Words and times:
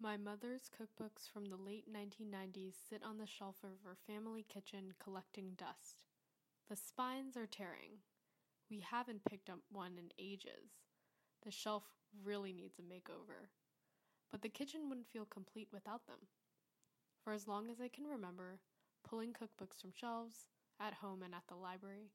My 0.00 0.16
mother's 0.16 0.70
cookbooks 0.70 1.28
from 1.28 1.46
the 1.46 1.56
late 1.56 1.92
1990s 1.92 2.74
sit 2.88 3.02
on 3.02 3.18
the 3.18 3.26
shelf 3.26 3.56
of 3.64 3.82
her 3.82 3.96
family 4.06 4.46
kitchen 4.48 4.94
collecting 5.02 5.54
dust. 5.56 6.04
The 6.68 6.76
spines 6.76 7.36
are 7.36 7.48
tearing. 7.48 7.98
We 8.70 8.78
haven't 8.78 9.24
picked 9.28 9.50
up 9.50 9.58
one 9.72 9.98
in 9.98 10.12
ages. 10.16 10.70
The 11.44 11.50
shelf 11.50 11.82
really 12.22 12.52
needs 12.52 12.78
a 12.78 12.82
makeover. 12.82 13.48
But 14.30 14.42
the 14.42 14.48
kitchen 14.48 14.88
wouldn't 14.88 15.08
feel 15.08 15.24
complete 15.24 15.68
without 15.72 16.06
them. 16.06 16.28
For 17.24 17.32
as 17.32 17.48
long 17.48 17.68
as 17.68 17.80
I 17.80 17.88
can 17.88 18.06
remember, 18.06 18.60
pulling 19.02 19.32
cookbooks 19.32 19.80
from 19.80 19.90
shelves, 19.92 20.46
at 20.78 20.94
home 20.94 21.24
and 21.24 21.34
at 21.34 21.48
the 21.48 21.56
library, 21.56 22.12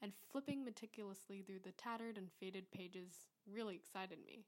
and 0.00 0.12
flipping 0.30 0.64
meticulously 0.64 1.42
through 1.42 1.60
the 1.64 1.72
tattered 1.72 2.16
and 2.16 2.30
faded 2.38 2.70
pages 2.70 3.26
really 3.44 3.74
excited 3.74 4.18
me. 4.24 4.44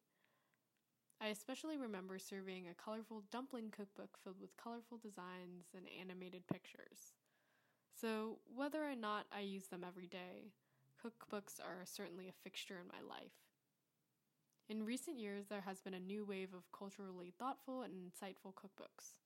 I 1.20 1.28
especially 1.28 1.78
remember 1.78 2.18
surveying 2.18 2.66
a 2.68 2.74
colorful 2.74 3.22
dumpling 3.32 3.70
cookbook 3.70 4.18
filled 4.22 4.40
with 4.40 4.56
colorful 4.56 4.98
designs 4.98 5.72
and 5.74 5.86
animated 5.98 6.46
pictures. 6.46 7.14
So, 7.98 8.38
whether 8.54 8.84
or 8.84 8.94
not 8.94 9.26
I 9.32 9.40
use 9.40 9.68
them 9.68 9.82
every 9.86 10.06
day, 10.06 10.52
cookbooks 11.02 11.58
are 11.58 11.84
certainly 11.84 12.28
a 12.28 12.42
fixture 12.44 12.78
in 12.78 12.88
my 12.88 13.00
life. 13.08 13.32
In 14.68 14.84
recent 14.84 15.18
years, 15.18 15.46
there 15.46 15.62
has 15.62 15.80
been 15.80 15.94
a 15.94 16.00
new 16.00 16.24
wave 16.24 16.52
of 16.52 16.70
culturally 16.76 17.32
thoughtful 17.38 17.82
and 17.82 17.94
insightful 17.94 18.52
cookbooks. 18.52 19.16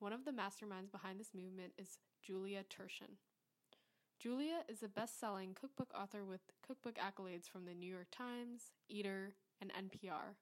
One 0.00 0.12
of 0.12 0.24
the 0.24 0.32
masterminds 0.32 0.90
behind 0.90 1.20
this 1.20 1.34
movement 1.34 1.74
is 1.78 1.98
Julia 2.22 2.64
Turshen. 2.64 3.18
Julia 4.18 4.64
is 4.68 4.82
a 4.82 4.88
best 4.88 5.20
selling 5.20 5.54
cookbook 5.54 5.92
author 5.94 6.24
with 6.24 6.40
cookbook 6.66 6.96
accolades 6.96 7.48
from 7.48 7.64
the 7.64 7.74
New 7.74 7.90
York 7.92 8.08
Times, 8.10 8.72
Eater, 8.88 9.34
and 9.60 9.70
NPR. 9.72 10.34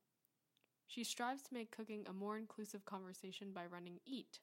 She 0.91 1.05
strives 1.05 1.45
to 1.45 1.55
make 1.55 1.71
cooking 1.71 2.05
a 2.09 2.13
more 2.13 2.37
inclusive 2.37 2.85
conversation 2.85 3.53
by 3.53 3.65
running 3.67 4.01
EAT, 4.07 4.41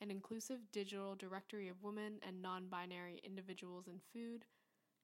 an 0.00 0.08
inclusive 0.08 0.70
digital 0.70 1.16
directory 1.16 1.68
of 1.68 1.82
women 1.82 2.20
and 2.24 2.40
non 2.40 2.68
binary 2.68 3.20
individuals 3.24 3.88
in 3.88 3.98
food, 4.12 4.44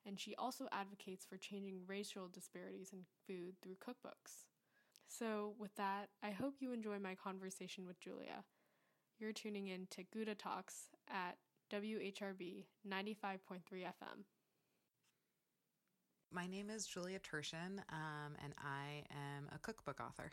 and 0.06 0.20
she 0.20 0.36
also 0.36 0.68
advocates 0.70 1.24
for 1.24 1.38
changing 1.38 1.80
racial 1.88 2.28
disparities 2.28 2.92
in 2.92 3.00
food 3.26 3.56
through 3.60 3.74
cookbooks. 3.84 4.44
So, 5.08 5.54
with 5.58 5.74
that, 5.74 6.10
I 6.22 6.30
hope 6.30 6.54
you 6.60 6.72
enjoy 6.72 7.00
my 7.00 7.16
conversation 7.16 7.84
with 7.84 7.98
Julia. 7.98 8.44
You're 9.18 9.32
tuning 9.32 9.66
in 9.66 9.88
to 9.90 10.04
Gouda 10.04 10.36
Talks 10.36 10.86
at 11.08 11.36
WHRB 11.68 12.66
95.3 12.88 13.60
FM. 13.72 14.22
My 16.32 16.46
name 16.46 16.70
is 16.70 16.86
Julia 16.86 17.18
Turshen, 17.18 17.80
um, 17.90 18.36
and 18.40 18.54
I 18.58 19.02
am 19.10 19.48
a 19.52 19.58
cookbook 19.58 20.00
author. 20.00 20.30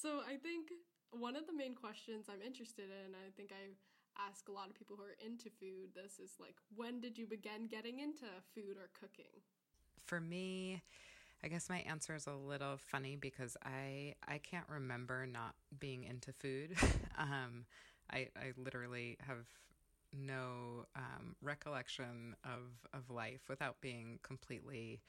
So 0.00 0.20
I 0.26 0.36
think 0.36 0.68
one 1.10 1.36
of 1.36 1.46
the 1.46 1.52
main 1.52 1.74
questions 1.74 2.26
I'm 2.30 2.40
interested 2.40 2.86
in, 2.86 3.14
I 3.14 3.30
think 3.36 3.52
I 3.52 3.74
ask 4.28 4.48
a 4.48 4.52
lot 4.52 4.68
of 4.70 4.74
people 4.74 4.96
who 4.96 5.02
are 5.02 5.16
into 5.24 5.50
food 5.50 5.90
this 5.94 6.18
is 6.18 6.32
like, 6.40 6.56
when 6.74 7.00
did 7.00 7.18
you 7.18 7.26
begin 7.26 7.66
getting 7.68 7.98
into 7.98 8.24
food 8.54 8.76
or 8.78 8.88
cooking? 8.98 9.42
For 10.06 10.18
me, 10.18 10.82
I 11.44 11.48
guess 11.48 11.68
my 11.68 11.78
answer 11.80 12.14
is 12.14 12.26
a 12.26 12.34
little 12.34 12.78
funny 12.78 13.16
because 13.16 13.56
I 13.62 14.14
I 14.26 14.38
can't 14.38 14.68
remember 14.68 15.26
not 15.26 15.54
being 15.78 16.04
into 16.04 16.32
food. 16.32 16.76
um, 17.18 17.66
I 18.10 18.28
I 18.36 18.52
literally 18.56 19.18
have 19.26 19.46
no 20.12 20.86
um, 20.96 21.36
recollection 21.42 22.34
of 22.44 22.88
of 22.94 23.10
life 23.10 23.42
without 23.48 23.80
being 23.80 24.18
completely 24.22 25.00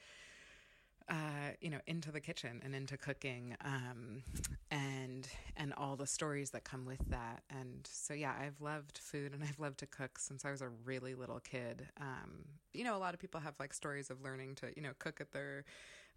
uh, 1.12 1.52
you 1.60 1.70
know, 1.70 1.80
into 1.88 2.10
the 2.10 2.22
kitchen 2.22 2.62
and 2.64 2.74
into 2.74 2.96
cooking, 2.96 3.56
um, 3.66 4.24
and 4.72 5.28
and 5.58 5.74
all 5.76 5.98
the 5.98 6.08
stories 6.08 6.52
that 6.52 6.64
come 6.64 6.86
with 6.86 7.02
that. 7.10 7.44
And 7.50 7.86
so, 7.92 8.14
yeah, 8.14 8.34
I've 8.40 8.62
loved 8.62 8.98
food 8.98 9.34
and 9.34 9.44
I've 9.44 9.60
loved 9.60 9.80
to 9.80 9.86
cook 9.86 10.18
since 10.18 10.46
I 10.46 10.52
was 10.52 10.62
a 10.62 10.70
really 10.86 11.14
little 11.14 11.42
kid. 11.42 11.86
Um, 12.00 12.46
you 12.74 12.86
know, 12.86 12.96
a 12.96 13.00
lot 13.00 13.14
of 13.14 13.20
people 13.20 13.42
have 13.42 13.56
like 13.60 13.74
stories 13.74 14.10
of 14.10 14.24
learning 14.24 14.56
to, 14.56 14.68
you 14.74 14.82
know, 14.82 14.92
cook 15.00 15.20
at 15.20 15.34
their 15.34 15.66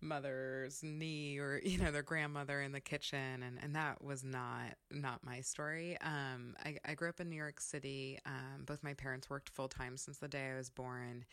mother's 0.01 0.83
knee 0.83 1.39
or 1.39 1.61
you 1.65 1.79
know 1.79 1.91
their 1.91 2.03
grandmother 2.03 2.63
in 2.63 2.71
the 2.71 2.81
kitchen, 2.81 3.43
and 3.43 3.59
and 3.61 3.75
that 3.75 4.03
was 4.03 4.23
not 4.23 4.77
not 4.93 5.25
my 5.25 5.41
story. 5.41 5.99
Um, 6.03 6.55
I, 6.65 6.77
I 6.85 6.95
grew 6.95 7.09
up 7.09 7.19
in 7.19 7.29
New 7.29 7.37
York 7.37 7.61
City. 7.61 8.21
Um, 8.25 8.65
both 8.65 8.85
my 8.85 8.95
parents 8.95 9.29
worked 9.29 9.49
full 9.49 9.69
time 9.69 9.97
since 9.97 10.19
the 10.19 10.29
day 10.29 10.53
I 10.53 10.57
was 10.57 10.71
born, 10.71 11.25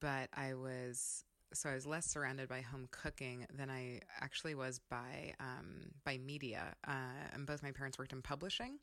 but 0.00 0.28
I 0.32 0.54
was 0.54 1.24
so 1.54 1.70
I 1.70 1.74
was 1.74 1.86
less 1.86 2.06
surrounded 2.06 2.48
by 2.48 2.60
home 2.60 2.88
cooking 2.90 3.46
than 3.56 3.70
I 3.70 4.00
actually 4.20 4.54
was 4.54 4.80
by 4.90 5.34
um, 5.40 5.90
by 6.04 6.18
media. 6.18 6.74
Uh, 6.86 6.92
and 7.32 7.46
both 7.46 7.62
my 7.62 7.70
parents 7.70 7.98
worked 7.98 8.12
in 8.12 8.22
publishing, 8.22 8.78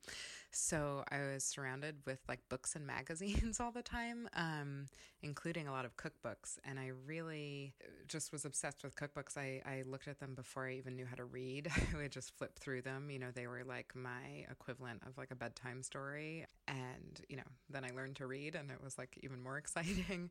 so 0.52 1.04
I 1.10 1.20
was 1.34 1.44
surrounded 1.44 1.98
with 2.06 2.20
like 2.28 2.40
books 2.50 2.76
and 2.76 2.86
magazines 2.98 3.60
all 3.60 3.72
the 3.72 3.82
time, 3.82 4.28
um, 4.36 4.88
including 5.22 5.68
a 5.68 5.72
lot 5.72 5.86
of 5.86 5.96
cookbooks. 5.98 6.58
And 6.64 6.80
I 6.80 6.92
really 7.06 7.74
just 8.08 8.32
was 8.32 8.46
obsessed 8.46 8.84
with 8.84 8.96
cookbooks. 8.96 9.38
I 9.38 9.62
I 9.66 9.84
looked 9.86 10.08
at 10.08 10.20
them 10.20 10.36
before 10.36 10.68
I 10.68 10.74
even 10.74 10.96
knew 10.96 11.06
how 11.06 11.16
to 11.16 11.26
read. 11.26 11.70
I 11.94 11.98
would 11.98 12.12
just 12.12 12.38
flip 12.38 12.58
through 12.60 12.82
them. 12.82 13.10
You 13.10 13.20
know, 13.20 13.32
they 13.34 13.48
were 13.48 13.64
like 13.66 13.96
my 13.96 14.46
equivalent 14.50 15.02
of 15.08 15.18
like 15.18 15.32
a 15.32 15.36
bedtime 15.36 15.84
story. 15.84 16.46
And 16.68 17.22
you 17.30 17.38
know, 17.38 17.44
then 17.70 17.84
I 17.86 17.92
learned 17.96 18.18
to 18.18 18.28
read, 18.28 18.56
and 18.56 18.72
it 18.72 18.84
was 18.84 18.98
like 18.98 19.18
even 19.24 19.42
more 19.42 19.58
exciting. 19.60 20.30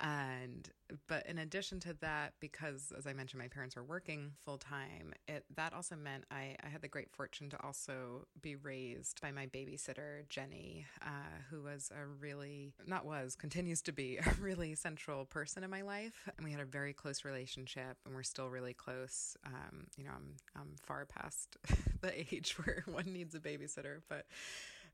And 0.00 0.68
but 1.08 1.26
in 1.26 1.38
addition 1.38 1.80
to 1.80 1.94
that, 2.00 2.34
because 2.40 2.92
as 2.96 3.06
I 3.06 3.12
mentioned, 3.12 3.40
my 3.42 3.48
parents 3.48 3.76
were 3.76 3.84
working 3.84 4.32
full 4.44 4.58
time, 4.58 5.12
it 5.26 5.44
that 5.56 5.72
also 5.74 5.96
meant 5.96 6.24
I, 6.30 6.56
I 6.64 6.68
had 6.68 6.82
the 6.82 6.88
great 6.88 7.10
fortune 7.10 7.50
to 7.50 7.62
also 7.64 8.26
be 8.40 8.56
raised 8.56 9.20
by 9.20 9.32
my 9.32 9.46
babysitter, 9.58 10.28
Jenny, 10.28 10.86
uh, 11.02 11.42
who 11.50 11.62
was 11.62 11.90
a 11.94 12.06
really, 12.06 12.72
not 12.86 13.04
was, 13.04 13.34
continues 13.34 13.82
to 13.82 13.92
be 13.92 14.18
a 14.26 14.34
really 14.40 14.74
central 14.74 15.24
person 15.24 15.64
in 15.64 15.70
my 15.70 15.82
life. 15.82 16.28
And 16.36 16.44
we 16.44 16.52
had 16.52 16.60
a 16.60 16.66
very 16.66 16.92
close 16.92 17.24
relationship 17.24 17.96
and 18.04 18.14
we're 18.14 18.22
still 18.22 18.48
really 18.48 18.74
close. 18.74 19.36
Um, 19.46 19.86
you 19.96 20.04
know, 20.04 20.10
I'm, 20.14 20.36
I'm 20.56 20.76
far 20.84 21.06
past 21.06 21.56
the 22.00 22.18
age 22.34 22.56
where 22.64 22.84
one 22.86 23.12
needs 23.12 23.34
a 23.34 23.40
babysitter, 23.40 24.00
but 24.08 24.26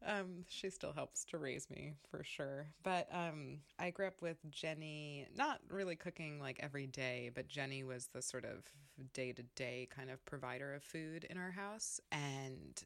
um, 0.07 0.45
she 0.49 0.71
still 0.71 0.93
helps 0.93 1.25
to 1.27 1.39
raise 1.39 1.71
me 1.71 1.95
for 2.11 2.23
sure. 2.25 2.67
But 2.83 3.09
um, 3.13 3.59
I 3.79 3.91
grew 3.91 4.07
up 4.07 4.21
with 4.21 4.37
Jenny, 4.51 5.27
not 5.35 5.61
really 5.71 5.97
cooking 5.97 6.41
like 6.41 6.59
every 6.61 6.87
day, 6.87 7.31
but 7.35 7.49
Jenny 7.49 7.85
was 7.85 8.09
the 8.13 8.21
sort 8.21 8.45
of 8.45 8.65
day 9.13 9.33
to 9.33 9.43
day 9.57 9.89
kind 9.95 10.11
of 10.11 10.25
provider 10.25 10.75
of 10.75 10.83
food 10.83 11.27
in 11.29 11.39
our 11.39 11.51
house. 11.51 12.01
And 12.13 12.83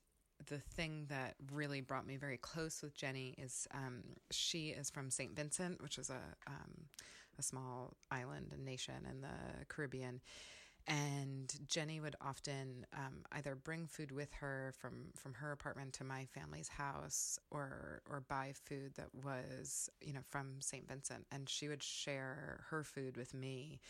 the 0.49 0.59
thing 0.59 1.07
that 1.09 1.35
really 1.53 1.81
brought 1.81 2.07
me 2.07 2.17
very 2.17 2.37
close 2.39 2.83
with 2.83 2.95
Jenny 2.97 3.35
is 3.39 3.67
um, 3.73 4.03
she 4.31 4.69
is 4.69 4.91
from 4.91 5.11
St. 5.11 5.35
Vincent, 5.35 5.83
which 5.83 5.99
is 5.99 6.11
a 6.11 6.21
um, 6.47 6.87
a 7.39 7.43
small 7.43 7.95
island 8.11 8.53
and 8.53 8.65
nation 8.65 9.07
in 9.09 9.21
the 9.21 9.65
Caribbean, 9.69 10.21
and 10.89 11.55
Jenny 11.69 12.01
would 12.01 12.17
often 12.21 12.87
um, 12.95 13.25
either 13.33 13.55
bring 13.55 13.87
food 13.87 14.11
with 14.11 14.33
her 14.35 14.73
from 14.79 15.13
from 15.17 15.35
her 15.35 15.53
apartment 15.53 15.93
to 15.95 16.05
my 16.05 16.25
family's 16.25 16.69
house, 16.69 17.39
or 17.51 18.03
or 18.09 18.21
buy 18.21 18.53
food 18.65 18.93
that 18.97 19.09
was 19.23 19.91
you 20.01 20.13
know 20.13 20.23
from 20.31 20.61
St. 20.61 20.89
Vincent, 20.89 21.27
and 21.31 21.49
she 21.49 21.69
would 21.69 21.83
share 21.83 22.65
her 22.71 22.83
food 22.85 23.17
with 23.17 23.35
me, 23.35 23.81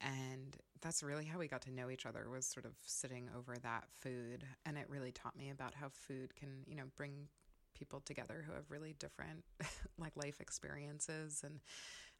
and 0.00 0.56
that's 0.80 1.02
really 1.02 1.24
how 1.24 1.38
we 1.38 1.48
got 1.48 1.62
to 1.62 1.72
know 1.72 1.90
each 1.90 2.06
other 2.06 2.28
was 2.28 2.46
sort 2.46 2.66
of 2.66 2.72
sitting 2.82 3.28
over 3.36 3.56
that 3.62 3.84
food, 4.00 4.44
and 4.64 4.76
it 4.76 4.86
really 4.88 5.12
taught 5.12 5.36
me 5.36 5.50
about 5.50 5.74
how 5.74 5.88
food 5.88 6.34
can 6.36 6.64
you 6.66 6.76
know 6.76 6.84
bring 6.96 7.28
people 7.74 8.00
together 8.00 8.42
who 8.46 8.52
have 8.54 8.70
really 8.70 8.94
different 8.98 9.44
like 9.98 10.16
life 10.16 10.40
experiences. 10.40 11.42
And 11.44 11.60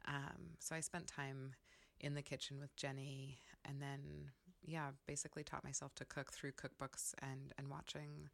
um, 0.06 0.54
so 0.60 0.76
i 0.76 0.80
spent 0.80 1.06
time 1.06 1.54
in 2.00 2.14
the 2.14 2.22
kitchen 2.22 2.60
with 2.60 2.76
jenny 2.76 3.38
and 3.64 3.80
then 3.80 4.30
yeah 4.62 4.90
basically 5.06 5.42
taught 5.42 5.64
myself 5.64 5.94
to 5.94 6.04
cook 6.04 6.30
through 6.30 6.52
cookbooks 6.52 7.14
and 7.22 7.52
and 7.56 7.68
watching 7.70 8.28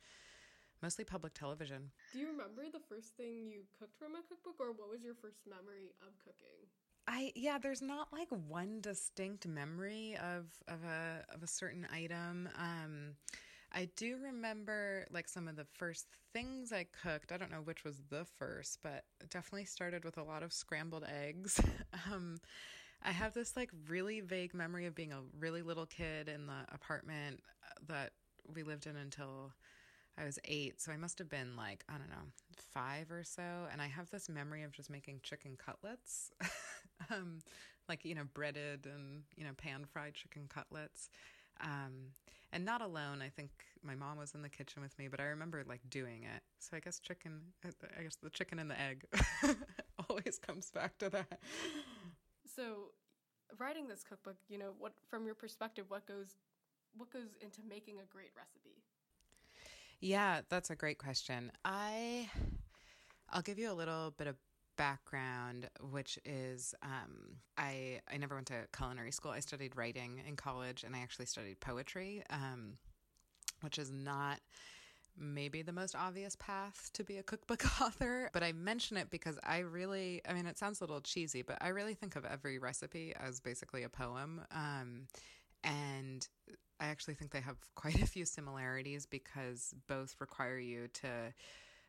mostly 0.83 1.05
public 1.05 1.33
television. 1.33 1.95
Do 2.13 2.19
you 2.19 2.27
remember 2.27 2.67
the 2.67 2.83
first 2.91 3.15
thing 3.17 3.47
you 3.47 3.63
cooked 3.79 3.97
from 3.97 4.19
a 4.19 4.23
cookbook 4.27 4.59
or 4.59 4.75
what 4.75 4.91
was 4.91 5.03
your 5.07 5.15
first 5.15 5.47
memory 5.47 5.95
of 6.03 6.11
cooking 6.19 6.67
I 7.09 7.33
yeah, 7.35 7.59
there's 7.59 7.83
not 7.83 8.09
like 8.13 8.29
one 8.31 8.81
distinct 8.81 9.47
memory 9.47 10.17
of 10.23 10.47
of 10.69 10.85
a 10.85 11.25
of 11.35 11.43
a 11.43 11.47
certain 11.47 11.87
item. 11.93 12.49
Um 12.57 13.15
I 13.75 13.89
do 13.97 14.19
remember 14.23 15.07
like 15.11 15.29
some 15.29 15.49
of 15.49 15.57
the 15.57 15.65
first 15.65 16.07
things 16.33 16.73
I 16.73 16.87
cooked. 17.03 17.33
I 17.33 17.39
don't 17.39 17.51
know 17.51 17.63
which 17.63 17.85
was 17.85 18.03
the 18.11 18.25
first, 18.39 18.79
but 18.83 19.05
definitely 19.31 19.65
started 19.65 20.05
with 20.05 20.19
a 20.19 20.23
lot 20.23 20.43
of 20.43 20.53
scrambled 20.53 21.05
eggs. 21.05 21.61
um 22.13 22.39
I 23.03 23.13
have 23.13 23.35
this 23.35 23.57
like 23.57 23.71
really 23.89 24.21
vague 24.21 24.55
memory 24.55 24.87
of 24.87 24.95
being 24.95 25.13
a 25.13 25.23
really 25.39 25.63
little 25.63 25.87
kid 25.87 26.29
in 26.29 26.47
the 26.47 26.67
apartment 26.73 27.41
that 27.89 28.13
we 28.55 28.63
lived 28.63 28.87
in 28.87 28.97
until 28.97 29.53
I 30.19 30.25
was 30.25 30.39
eight, 30.45 30.81
so 30.81 30.93
I 30.93 30.97
must 30.97 31.19
have 31.19 31.29
been 31.29 31.57
like, 31.57 31.85
I 31.89 31.93
don't 31.93 32.11
know, 32.11 32.27
five 32.57 33.11
or 33.11 33.25
so. 33.25 33.43
And 33.73 33.81
I 33.81 33.87
have 33.87 34.11
this 34.11 34.29
memory 34.29 34.63
of 34.63 34.73
just 34.73 34.91
making 34.91 35.21
chicken 35.23 35.57
cutlets, 35.57 36.31
um, 37.11 37.39
like, 37.89 38.05
you 38.05 38.15
know, 38.15 38.25
breaded 38.35 38.87
and, 38.87 39.23
you 39.37 39.45
know, 39.45 39.53
pan 39.57 39.85
fried 39.91 40.15
chicken 40.15 40.49
cutlets. 40.49 41.09
Um, 41.61 42.11
and 42.53 42.65
not 42.65 42.83
alone. 42.83 43.23
I 43.23 43.31
think 43.31 43.51
my 43.83 43.95
mom 43.95 44.19
was 44.19 44.35
in 44.35 44.43
the 44.43 44.49
kitchen 44.49 44.83
with 44.83 44.99
me, 44.99 45.09
but 45.09 45.21
I 45.21 45.25
remember 45.25 45.63
like 45.67 45.81
doing 45.89 46.25
it. 46.25 46.43
So 46.59 46.77
I 46.77 46.81
guess 46.81 46.99
chicken, 46.99 47.41
I 47.65 48.03
guess 48.03 48.17
the 48.17 48.31
chicken 48.31 48.59
and 48.59 48.71
the 48.71 48.81
egg 48.81 49.05
always 50.09 50.39
comes 50.39 50.71
back 50.71 50.99
to 50.99 51.09
that. 51.11 51.41
So, 52.55 52.93
writing 53.59 53.89
this 53.89 54.03
cookbook, 54.05 54.37
you 54.49 54.59
know, 54.59 54.73
what 54.79 54.93
from 55.09 55.25
your 55.25 55.35
perspective, 55.35 55.87
what 55.89 56.07
goes 56.07 56.37
what 56.97 57.11
goes 57.11 57.35
into 57.41 57.61
making 57.67 58.01
a 58.01 58.07
great 58.13 58.31
recipe? 58.37 58.83
Yeah, 60.03 60.41
that's 60.51 60.71
a 60.71 60.77
great 60.77 60.99
question. 60.99 61.53
I 61.65 62.29
I'll 63.31 63.43
give 63.43 63.59
you 63.59 63.71
a 63.71 63.75
little 63.75 64.13
bit 64.19 64.27
of 64.27 64.37
background, 64.77 65.69
which 65.93 66.19
is 66.25 66.75
um, 66.83 67.37
I 67.57 68.01
I 68.13 68.17
never 68.17 68.35
went 68.35 68.49
to 68.49 68.67
culinary 68.77 69.13
school. 69.13 69.31
I 69.31 69.41
studied 69.41 69.77
writing 69.77 70.21
in 70.27 70.37
college, 70.37 70.83
and 70.85 70.97
I 70.97 71.01
actually 71.01 71.27
studied 71.27 71.61
poetry, 71.61 72.25
um, 72.31 72.79
which 73.63 73.79
is 73.79 73.93
not 73.93 74.41
maybe 75.19 75.63
the 75.63 75.73
most 75.73 75.95
obvious 75.97 76.37
path 76.37 76.91
to 76.95 77.05
be 77.05 77.19
a 77.19 77.23
cookbook 77.23 77.65
author. 77.81 78.31
But 78.33 78.43
I 78.43 78.53
mention 78.53 78.97
it 78.97 79.11
because 79.11 79.39
I 79.45 79.59
really, 79.61 80.23
I 80.29 80.35
mean, 80.35 80.47
it 80.47 80.59
sounds 80.59 80.81
a 80.81 80.85
little 80.85 81.01
cheesy, 81.01 81.43
but 81.43 81.59
I 81.61 81.69
really 81.69 81.95
think 81.95 82.17
of 82.17 82.25
every 82.25 82.59
recipe 82.59 83.15
as 83.21 83.41
basically 83.41 83.85
a 83.85 83.91
poem. 83.91 84.43
Um, 84.53 85.07
and 85.65 86.27
I 86.83 86.87
actually 86.87 87.15
think 87.15 87.31
they 87.31 87.41
have 87.41 87.57
quite 87.75 88.03
a 88.03 88.07
few 88.07 88.27
similarities 88.27 89.07
because 89.07 89.75
both 89.87 90.17
require 90.19 90.59
you 90.59 90.89
to 90.95 91.09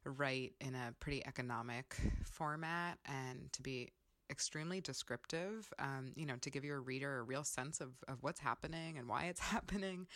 write 0.06 0.54
in 0.62 0.76
a 0.76 0.94
pretty 1.00 1.26
economic 1.26 1.96
format 2.26 3.00
and 3.06 3.52
to 3.54 3.62
be 3.62 3.90
extremely 4.30 4.82
descriptive, 4.82 5.72
um, 5.80 6.12
you 6.16 6.26
know, 6.26 6.36
to 6.42 6.50
give 6.50 6.64
your 6.64 6.82
reader 6.82 7.20
a 7.20 7.24
real 7.24 7.44
sense 7.44 7.82
of, 7.82 7.90
of 8.08 8.22
what's 8.22 8.40
happening 8.40 8.98
and 8.98 9.08
why 9.08 9.26
it's 9.26 9.40
happening. 9.56 10.08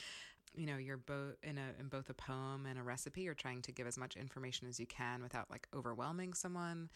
You 0.55 0.65
know, 0.65 0.77
you're 0.77 0.97
both 0.97 1.35
in 1.43 1.57
a 1.57 1.79
in 1.79 1.87
both 1.87 2.09
a 2.09 2.15
poem 2.15 2.65
and 2.67 2.79
a 2.79 2.83
recipe. 2.83 3.21
You're 3.21 3.35
trying 3.35 3.61
to 3.63 3.71
give 3.71 3.85
as 3.85 3.97
much 3.97 4.15
information 4.15 4.67
as 4.67 4.79
you 4.79 4.87
can 4.87 5.21
without 5.21 5.51
like 5.51 5.67
overwhelming 5.75 6.33
someone, 6.33 6.89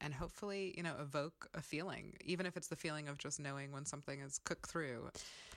and 0.00 0.14
hopefully, 0.14 0.74
you 0.76 0.82
know, 0.82 0.94
evoke 1.00 1.48
a 1.54 1.62
feeling, 1.62 2.14
even 2.24 2.46
if 2.46 2.56
it's 2.56 2.68
the 2.68 2.76
feeling 2.76 3.08
of 3.08 3.18
just 3.18 3.40
knowing 3.40 3.72
when 3.72 3.84
something 3.84 4.20
is 4.20 4.38
cooked 4.44 4.66
through. 4.70 5.10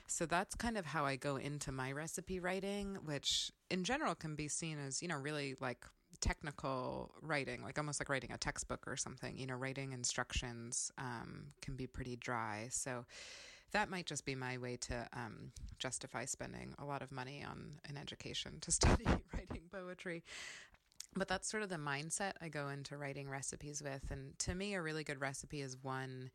So 0.06 0.26
that's 0.26 0.54
kind 0.54 0.76
of 0.76 0.86
how 0.86 1.04
I 1.04 1.16
go 1.16 1.36
into 1.36 1.70
my 1.72 1.92
recipe 1.92 2.40
writing, 2.40 2.98
which 3.04 3.50
in 3.70 3.84
general 3.84 4.14
can 4.14 4.34
be 4.34 4.48
seen 4.48 4.78
as, 4.78 5.02
you 5.02 5.08
know, 5.08 5.18
really 5.18 5.56
like 5.60 5.84
technical 6.20 7.14
writing, 7.22 7.62
like 7.62 7.78
almost 7.78 8.00
like 8.00 8.08
writing 8.08 8.32
a 8.32 8.38
textbook 8.38 8.86
or 8.86 8.96
something. 8.96 9.38
You 9.38 9.46
know, 9.46 9.54
writing 9.54 9.92
instructions 9.92 10.90
um, 10.98 11.46
can 11.62 11.76
be 11.76 11.86
pretty 11.86 12.16
dry. 12.16 12.68
So 12.70 13.04
that 13.72 13.88
might 13.88 14.06
just 14.06 14.24
be 14.24 14.34
my 14.34 14.58
way 14.58 14.76
to 14.76 15.06
um, 15.12 15.52
justify 15.78 16.24
spending 16.24 16.74
a 16.78 16.84
lot 16.84 17.02
of 17.02 17.12
money 17.12 17.44
on 17.48 17.78
an 17.88 17.96
education 17.96 18.58
to 18.62 18.72
study 18.72 19.04
writing 19.32 19.62
poetry. 19.72 20.24
But 21.16 21.26
that's 21.28 21.50
sort 21.50 21.62
of 21.62 21.68
the 21.68 21.76
mindset 21.76 22.32
I 22.40 22.48
go 22.48 22.68
into 22.68 22.96
writing 22.96 23.28
recipes 23.28 23.82
with. 23.82 24.10
And 24.10 24.38
to 24.40 24.54
me, 24.54 24.74
a 24.74 24.82
really 24.82 25.02
good 25.02 25.20
recipe 25.20 25.60
is 25.60 25.76
one 25.82 26.30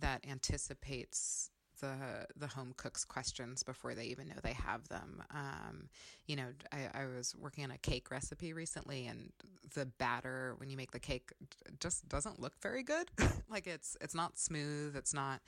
that 0.00 0.24
anticipates 0.28 1.50
the 1.80 2.26
the 2.36 2.46
home 2.46 2.74
cooks 2.76 3.04
questions 3.04 3.62
before 3.62 3.94
they 3.94 4.04
even 4.04 4.28
know 4.28 4.34
they 4.42 4.52
have 4.52 4.86
them. 4.88 5.22
Um, 5.34 5.88
you 6.26 6.36
know, 6.36 6.48
I, 6.72 7.02
I, 7.02 7.06
was 7.06 7.34
working 7.38 7.64
on 7.64 7.70
a 7.70 7.78
cake 7.78 8.10
recipe 8.10 8.52
recently, 8.52 9.06
and 9.06 9.32
the 9.74 9.86
batter 9.86 10.54
when 10.58 10.70
you 10.70 10.76
make 10.76 10.90
the 10.92 11.00
cake 11.00 11.30
just 11.80 12.08
doesn't 12.08 12.40
look 12.40 12.54
very 12.62 12.82
good. 12.82 13.10
like 13.50 13.66
it's 13.66 13.96
it's 14.00 14.14
not 14.14 14.38
smooth. 14.38 14.96
It's 14.96 15.14
not. 15.14 15.40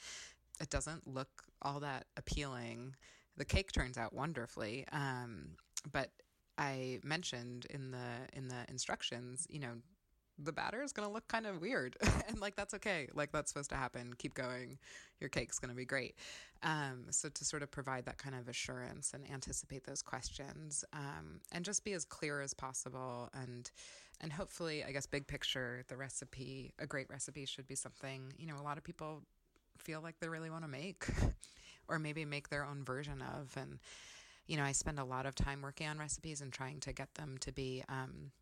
It 0.61 0.71
doesn't 0.71 1.07
look 1.07 1.43
all 1.61 1.81
that 1.81 2.07
appealing. 2.17 2.95
The 3.37 3.45
cake 3.45 3.73
turns 3.73 3.97
out 3.97 4.13
wonderfully, 4.13 4.87
um, 4.93 5.57
but 5.91 6.11
I 6.59 7.01
mentioned 7.03 7.67
in 7.71 7.91
the 7.91 8.37
in 8.37 8.49
the 8.49 8.65
instructions, 8.69 9.47
you 9.51 9.61
know, 9.61 9.75
the 10.39 10.53
batter 10.53 10.83
is 10.83 10.93
going 10.93 11.09
to 11.09 11.13
look 11.13 11.29
kind 11.29 11.47
of 11.47 11.61
weird. 11.61 11.97
and 12.29 12.41
like, 12.41 12.57
that's 12.57 12.75
okay. 12.75 13.09
Like, 13.15 13.33
that's 13.33 13.51
supposed 13.51 13.71
to 13.71 13.77
happen. 13.77 14.15
Keep 14.19 14.35
going. 14.35 14.79
Your 15.21 15.29
cake's 15.29 15.59
going 15.59 15.71
to 15.71 15.77
be 15.77 15.85
great. 15.85 16.17
Um, 16.63 17.05
so, 17.11 17.29
to 17.29 17.45
sort 17.45 17.63
of 17.63 17.71
provide 17.71 18.05
that 18.07 18.19
kind 18.19 18.35
of 18.35 18.49
assurance 18.49 19.13
and 19.15 19.29
anticipate 19.31 19.85
those 19.85 20.03
questions 20.03 20.85
um, 20.93 21.41
and 21.53 21.65
just 21.65 21.85
be 21.85 21.93
as 21.93 22.05
clear 22.05 22.41
as 22.41 22.55
possible. 22.55 23.29
And, 23.35 23.71
and 24.21 24.33
hopefully, 24.33 24.85
I 24.85 24.93
guess, 24.93 25.07
big 25.07 25.27
picture, 25.27 25.85
the 25.89 25.97
recipe, 25.97 26.73
a 26.79 26.87
great 26.87 27.09
recipe 27.11 27.47
should 27.47 27.67
be 27.67 27.75
something, 27.75 28.33
you 28.39 28.47
know, 28.47 28.57
a 28.61 28.63
lot 28.63 28.79
of 28.79 28.85
people 28.85 29.23
feel 29.79 30.01
like 30.01 30.21
they 30.21 30.29
really 30.29 30.51
want 30.51 30.65
to 30.65 30.69
make 30.69 31.07
or 31.89 31.99
maybe 31.99 32.25
make 32.25 32.49
their 32.49 32.65
own 32.65 32.85
version 32.85 33.23
of. 33.23 33.57
And, 33.57 33.79
you 34.47 34.57
know, 34.57 34.65
I 34.65 34.73
spend 34.73 34.99
a 34.99 35.05
lot 35.05 35.27
of 35.27 35.35
time 35.35 35.63
working 35.63 35.89
on 35.89 35.99
recipes 35.99 36.41
and 36.41 36.53
trying 36.53 36.81
to 36.81 36.93
get 36.93 37.15
them 37.15 37.37
to 37.41 37.53
be, 37.53 37.85
um, 37.89 38.33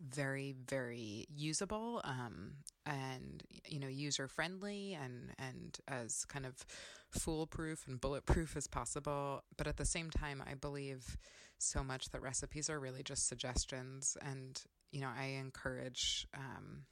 very 0.00 0.54
very 0.66 1.26
usable 1.28 2.00
um, 2.04 2.52
and 2.86 3.42
you 3.68 3.78
know 3.78 3.86
user 3.86 4.26
friendly 4.26 4.96
and 5.00 5.30
and 5.38 5.78
as 5.88 6.24
kind 6.24 6.46
of 6.46 6.64
foolproof 7.10 7.86
and 7.86 8.00
bulletproof 8.00 8.56
as 8.56 8.66
possible. 8.66 9.42
But 9.56 9.66
at 9.66 9.76
the 9.76 9.84
same 9.84 10.10
time 10.10 10.42
i 10.48 10.54
believe 10.54 11.18
so 11.58 11.84
much 11.84 12.08
that 12.10 12.22
recipes 12.22 12.70
are 12.70 12.80
really 12.80 13.02
just 13.02 13.28
suggestions 13.28 14.16
and 14.22 14.62
you 14.92 15.00
know 15.00 15.10
i 15.18 15.24
encourage 15.38 16.26
um, 16.34 16.84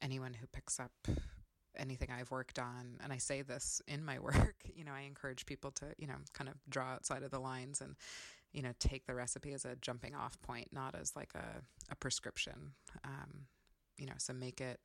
anyone 0.00 0.34
who 0.34 0.46
picks 0.46 0.80
up 0.80 0.92
anything 1.76 2.08
I've 2.10 2.30
worked 2.30 2.58
on, 2.58 2.98
and 3.02 3.12
I 3.12 3.18
say 3.18 3.42
this 3.42 3.82
in 3.86 4.04
my 4.04 4.18
work, 4.20 4.56
you 4.74 4.84
know, 4.84 4.92
I 4.92 5.02
encourage 5.02 5.46
people 5.46 5.70
to, 5.72 5.86
you 5.98 6.06
know, 6.06 6.16
kind 6.32 6.48
of 6.48 6.56
draw 6.68 6.92
outside 6.92 7.22
of 7.22 7.30
the 7.30 7.38
lines 7.38 7.80
and, 7.80 7.96
you 8.52 8.62
know, 8.62 8.72
take 8.78 9.06
the 9.06 9.14
recipe 9.14 9.52
as 9.52 9.64
a 9.64 9.76
jumping 9.76 10.14
off 10.14 10.40
point, 10.42 10.68
not 10.72 10.94
as 10.94 11.14
like 11.16 11.32
a, 11.34 11.62
a 11.90 11.96
prescription. 11.96 12.72
Um, 13.04 13.46
you 13.98 14.06
know, 14.06 14.14
so 14.18 14.32
make 14.32 14.60
it, 14.60 14.80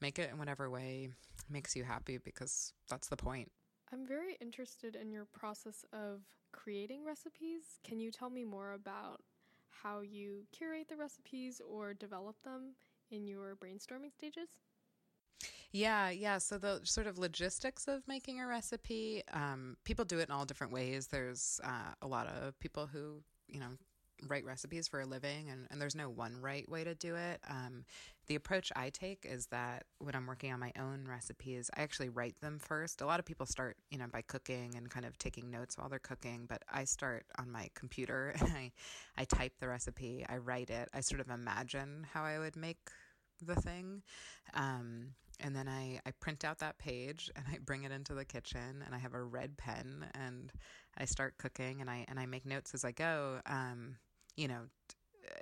make 0.00 0.18
it 0.18 0.30
in 0.30 0.38
whatever 0.38 0.70
way 0.70 1.10
makes 1.50 1.76
you 1.76 1.84
happy 1.84 2.18
because 2.18 2.72
that's 2.88 3.08
the 3.08 3.16
point. 3.16 3.50
I'm 3.92 4.06
very 4.06 4.36
interested 4.40 4.96
in 4.96 5.10
your 5.12 5.26
process 5.26 5.84
of 5.92 6.22
creating 6.52 7.04
recipes. 7.04 7.78
Can 7.84 8.00
you 8.00 8.10
tell 8.10 8.30
me 8.30 8.44
more 8.44 8.72
about 8.72 9.22
how 9.70 10.00
you 10.00 10.44
curate 10.52 10.88
the 10.88 10.96
recipes 10.96 11.60
or 11.60 11.94
develop 11.94 12.36
them 12.42 12.74
in 13.10 13.26
your 13.26 13.54
brainstorming 13.56 14.12
stages? 14.12 14.48
Yeah, 15.76 16.08
yeah. 16.08 16.38
So 16.38 16.56
the 16.56 16.80
sort 16.84 17.06
of 17.06 17.18
logistics 17.18 17.86
of 17.86 18.08
making 18.08 18.40
a 18.40 18.46
recipe, 18.46 19.22
um, 19.34 19.76
people 19.84 20.06
do 20.06 20.18
it 20.20 20.28
in 20.28 20.34
all 20.34 20.46
different 20.46 20.72
ways. 20.72 21.08
There's 21.08 21.60
uh, 21.62 21.92
a 22.00 22.06
lot 22.06 22.28
of 22.28 22.58
people 22.60 22.86
who, 22.86 23.20
you 23.46 23.60
know, 23.60 23.66
write 24.26 24.46
recipes 24.46 24.88
for 24.88 25.02
a 25.02 25.04
living, 25.04 25.50
and, 25.50 25.66
and 25.70 25.78
there's 25.78 25.94
no 25.94 26.08
one 26.08 26.40
right 26.40 26.66
way 26.70 26.82
to 26.82 26.94
do 26.94 27.16
it. 27.16 27.40
Um, 27.50 27.84
the 28.26 28.36
approach 28.36 28.72
I 28.74 28.88
take 28.88 29.26
is 29.30 29.48
that 29.48 29.84
when 29.98 30.14
I'm 30.14 30.26
working 30.26 30.50
on 30.50 30.60
my 30.60 30.72
own 30.80 31.04
recipes, 31.06 31.70
I 31.76 31.82
actually 31.82 32.08
write 32.08 32.40
them 32.40 32.58
first. 32.58 33.02
A 33.02 33.06
lot 33.06 33.20
of 33.20 33.26
people 33.26 33.44
start, 33.44 33.76
you 33.90 33.98
know, 33.98 34.06
by 34.10 34.22
cooking 34.22 34.76
and 34.78 34.88
kind 34.88 35.04
of 35.04 35.18
taking 35.18 35.50
notes 35.50 35.76
while 35.76 35.90
they're 35.90 35.98
cooking, 35.98 36.46
but 36.48 36.62
I 36.72 36.84
start 36.84 37.26
on 37.38 37.50
my 37.50 37.68
computer 37.74 38.34
and 38.40 38.50
I, 38.50 38.72
I 39.18 39.24
type 39.24 39.52
the 39.60 39.68
recipe, 39.68 40.24
I 40.26 40.38
write 40.38 40.70
it, 40.70 40.88
I 40.94 41.00
sort 41.00 41.20
of 41.20 41.28
imagine 41.28 42.06
how 42.14 42.24
I 42.24 42.38
would 42.38 42.56
make 42.56 42.78
the 43.44 43.56
thing. 43.56 44.02
Um, 44.54 45.08
and 45.40 45.54
then 45.54 45.68
I, 45.68 46.00
I 46.06 46.12
print 46.20 46.44
out 46.44 46.58
that 46.58 46.78
page 46.78 47.30
and 47.36 47.44
I 47.52 47.58
bring 47.58 47.84
it 47.84 47.92
into 47.92 48.14
the 48.14 48.24
kitchen 48.24 48.82
and 48.84 48.94
I 48.94 48.98
have 48.98 49.14
a 49.14 49.22
red 49.22 49.56
pen 49.56 50.06
and 50.14 50.52
I 50.96 51.04
start 51.04 51.38
cooking 51.38 51.80
and 51.80 51.90
I 51.90 52.04
and 52.08 52.18
I 52.18 52.26
make 52.26 52.46
notes 52.46 52.74
as 52.74 52.84
I 52.84 52.92
go. 52.92 53.40
Um, 53.46 53.96
you 54.36 54.48
know, 54.48 54.62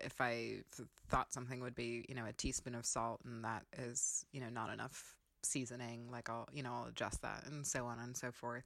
if 0.03 0.21
I 0.21 0.63
thought 1.09 1.33
something 1.33 1.61
would 1.61 1.75
be 1.75 2.05
you 2.09 2.15
know 2.15 2.27
a 2.27 2.33
teaspoon 2.33 2.75
of 2.75 2.87
salt 2.87 3.21
and 3.25 3.45
that 3.45 3.65
is 3.79 4.25
you 4.33 4.41
know 4.41 4.49
not 4.49 4.73
enough 4.73 5.17
seasoning, 5.43 6.09
like 6.11 6.29
I'll 6.29 6.49
you 6.53 6.63
know 6.63 6.73
I'll 6.73 6.89
adjust 6.89 7.23
that 7.23 7.45
and 7.47 7.67
so 7.67 7.87
on 7.87 7.99
and 7.99 8.17
so 8.17 8.33
forth. 8.33 8.65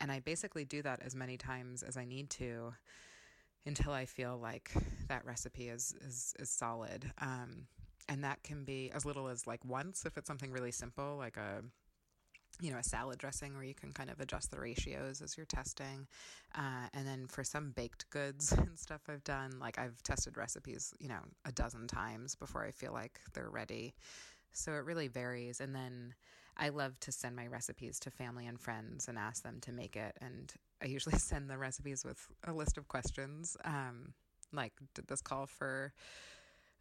And 0.00 0.12
I 0.12 0.20
basically 0.20 0.64
do 0.64 0.82
that 0.82 1.00
as 1.02 1.14
many 1.14 1.38
times 1.38 1.82
as 1.82 1.96
I 1.96 2.04
need 2.04 2.28
to 2.30 2.74
until 3.64 3.92
I 3.92 4.04
feel 4.04 4.38
like 4.40 4.70
that 5.08 5.24
recipe 5.24 5.68
is 5.68 5.94
is 6.06 6.34
is 6.38 6.50
solid. 6.50 7.10
Um, 7.18 7.66
and 8.08 8.24
that 8.24 8.42
can 8.42 8.64
be 8.64 8.90
as 8.94 9.04
little 9.04 9.28
as 9.28 9.46
like 9.46 9.64
once 9.64 10.04
if 10.06 10.16
it's 10.16 10.28
something 10.28 10.52
really 10.52 10.70
simple 10.70 11.16
like 11.16 11.36
a 11.36 11.62
you 12.60 12.70
know 12.70 12.78
a 12.78 12.82
salad 12.82 13.18
dressing 13.18 13.54
where 13.54 13.64
you 13.64 13.74
can 13.74 13.92
kind 13.92 14.10
of 14.10 14.20
adjust 14.20 14.50
the 14.50 14.58
ratios 14.58 15.20
as 15.20 15.36
you're 15.36 15.46
testing. 15.46 16.06
Uh, 16.54 16.88
and 16.94 17.06
then 17.06 17.26
for 17.26 17.44
some 17.44 17.70
baked 17.70 18.08
goods 18.10 18.52
and 18.58 18.78
stuff 18.78 19.02
i've 19.08 19.24
done 19.24 19.58
like 19.60 19.78
i've 19.78 20.02
tested 20.02 20.36
recipes 20.36 20.94
you 20.98 21.08
know 21.08 21.20
a 21.44 21.52
dozen 21.52 21.86
times 21.86 22.34
before 22.34 22.64
i 22.64 22.70
feel 22.70 22.92
like 22.92 23.20
they're 23.34 23.50
ready. 23.50 23.94
So 24.52 24.72
it 24.72 24.84
really 24.84 25.08
varies. 25.08 25.60
And 25.60 25.74
then 25.74 26.14
i 26.56 26.70
love 26.70 26.98
to 27.00 27.12
send 27.12 27.36
my 27.36 27.46
recipes 27.46 27.98
to 28.00 28.10
family 28.10 28.46
and 28.46 28.58
friends 28.58 29.08
and 29.08 29.18
ask 29.18 29.42
them 29.42 29.58
to 29.62 29.72
make 29.72 29.96
it. 29.96 30.16
And 30.20 30.52
i 30.82 30.86
usually 30.86 31.18
send 31.18 31.50
the 31.50 31.58
recipes 31.58 32.04
with 32.04 32.26
a 32.46 32.52
list 32.52 32.78
of 32.78 32.88
questions. 32.88 33.56
Um, 33.64 34.14
like 34.52 34.72
did 34.94 35.08
this 35.08 35.20
call 35.20 35.46
for 35.46 35.92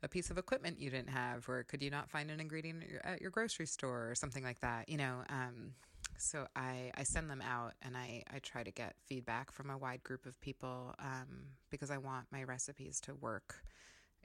a 0.05 0.07
piece 0.07 0.29
of 0.29 0.37
equipment 0.37 0.79
you 0.79 0.91
didn't 0.91 1.09
have, 1.09 1.49
or 1.49 1.63
could 1.63 1.81
you 1.81 1.89
not 1.89 2.09
find 2.09 2.29
an 2.29 2.39
ingredient 2.39 2.83
at 3.03 3.21
your 3.21 3.31
grocery 3.31 3.65
store 3.65 4.07
or 4.09 4.15
something 4.15 4.43
like 4.43 4.59
that? 4.61 4.87
You 4.87 4.97
know, 4.97 5.23
um, 5.29 5.73
so 6.15 6.47
I, 6.55 6.91
I 6.95 7.03
send 7.03 7.29
them 7.29 7.41
out 7.41 7.73
and 7.81 7.97
I, 7.97 8.23
I 8.31 8.37
try 8.37 8.63
to 8.63 8.71
get 8.71 8.95
feedback 9.07 9.51
from 9.51 9.71
a 9.71 9.77
wide 9.77 10.03
group 10.03 10.27
of 10.27 10.39
people 10.39 10.93
um, 10.99 11.47
because 11.71 11.89
I 11.89 11.97
want 11.97 12.27
my 12.31 12.43
recipes 12.43 13.01
to 13.01 13.15
work, 13.15 13.55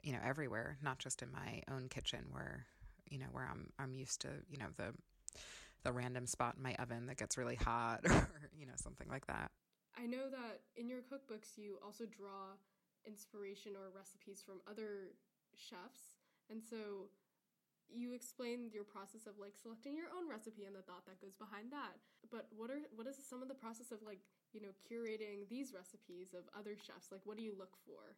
you 0.03 0.13
know, 0.13 0.19
everywhere, 0.23 0.77
not 0.83 0.99
just 0.99 1.23
in 1.23 1.31
my 1.31 1.63
own 1.73 1.89
kitchen 1.89 2.25
where, 2.31 2.67
you 3.09 3.17
know, 3.17 3.25
where 3.31 3.49
I'm 3.51 3.71
I'm 3.79 3.95
used 3.95 4.21
to, 4.21 4.29
you 4.49 4.59
know, 4.59 4.67
the 4.77 4.93
the 5.83 5.91
random 5.91 6.27
spot 6.27 6.53
in 6.57 6.63
my 6.63 6.75
oven 6.75 7.07
that 7.07 7.17
gets 7.17 7.39
really 7.39 7.55
hot 7.55 8.01
or, 8.05 8.29
you 8.57 8.67
know, 8.67 8.73
something 8.75 9.07
like 9.09 9.25
that. 9.25 9.49
I 9.97 10.05
know 10.05 10.29
that 10.29 10.61
in 10.77 10.87
your 10.87 10.99
cookbooks 10.99 11.57
you 11.57 11.79
also 11.83 12.05
draw 12.05 12.53
inspiration 13.05 13.73
or 13.75 13.89
recipes 13.95 14.43
from 14.45 14.61
other 14.69 15.15
chefs. 15.57 16.19
And 16.49 16.61
so 16.63 17.09
you 17.93 18.13
explained 18.13 18.73
your 18.73 18.83
process 18.83 19.27
of 19.27 19.37
like 19.39 19.53
selecting 19.61 19.95
your 19.95 20.07
own 20.15 20.29
recipe 20.29 20.63
and 20.63 20.75
the 20.75 20.81
thought 20.81 21.05
that 21.05 21.19
goes 21.19 21.35
behind 21.35 21.71
that. 21.71 21.99
But 22.31 22.47
what 22.55 22.69
are 22.69 22.79
what 22.95 23.07
is 23.07 23.15
some 23.27 23.41
of 23.41 23.47
the 23.47 23.55
process 23.55 23.91
of 23.91 23.99
like, 24.05 24.19
you 24.53 24.61
know, 24.61 24.71
curating 24.87 25.47
these 25.49 25.73
recipes 25.73 26.33
of 26.33 26.43
other 26.57 26.75
chefs? 26.75 27.11
Like 27.11 27.21
what 27.25 27.37
do 27.37 27.43
you 27.43 27.53
look 27.57 27.75
for? 27.85 28.15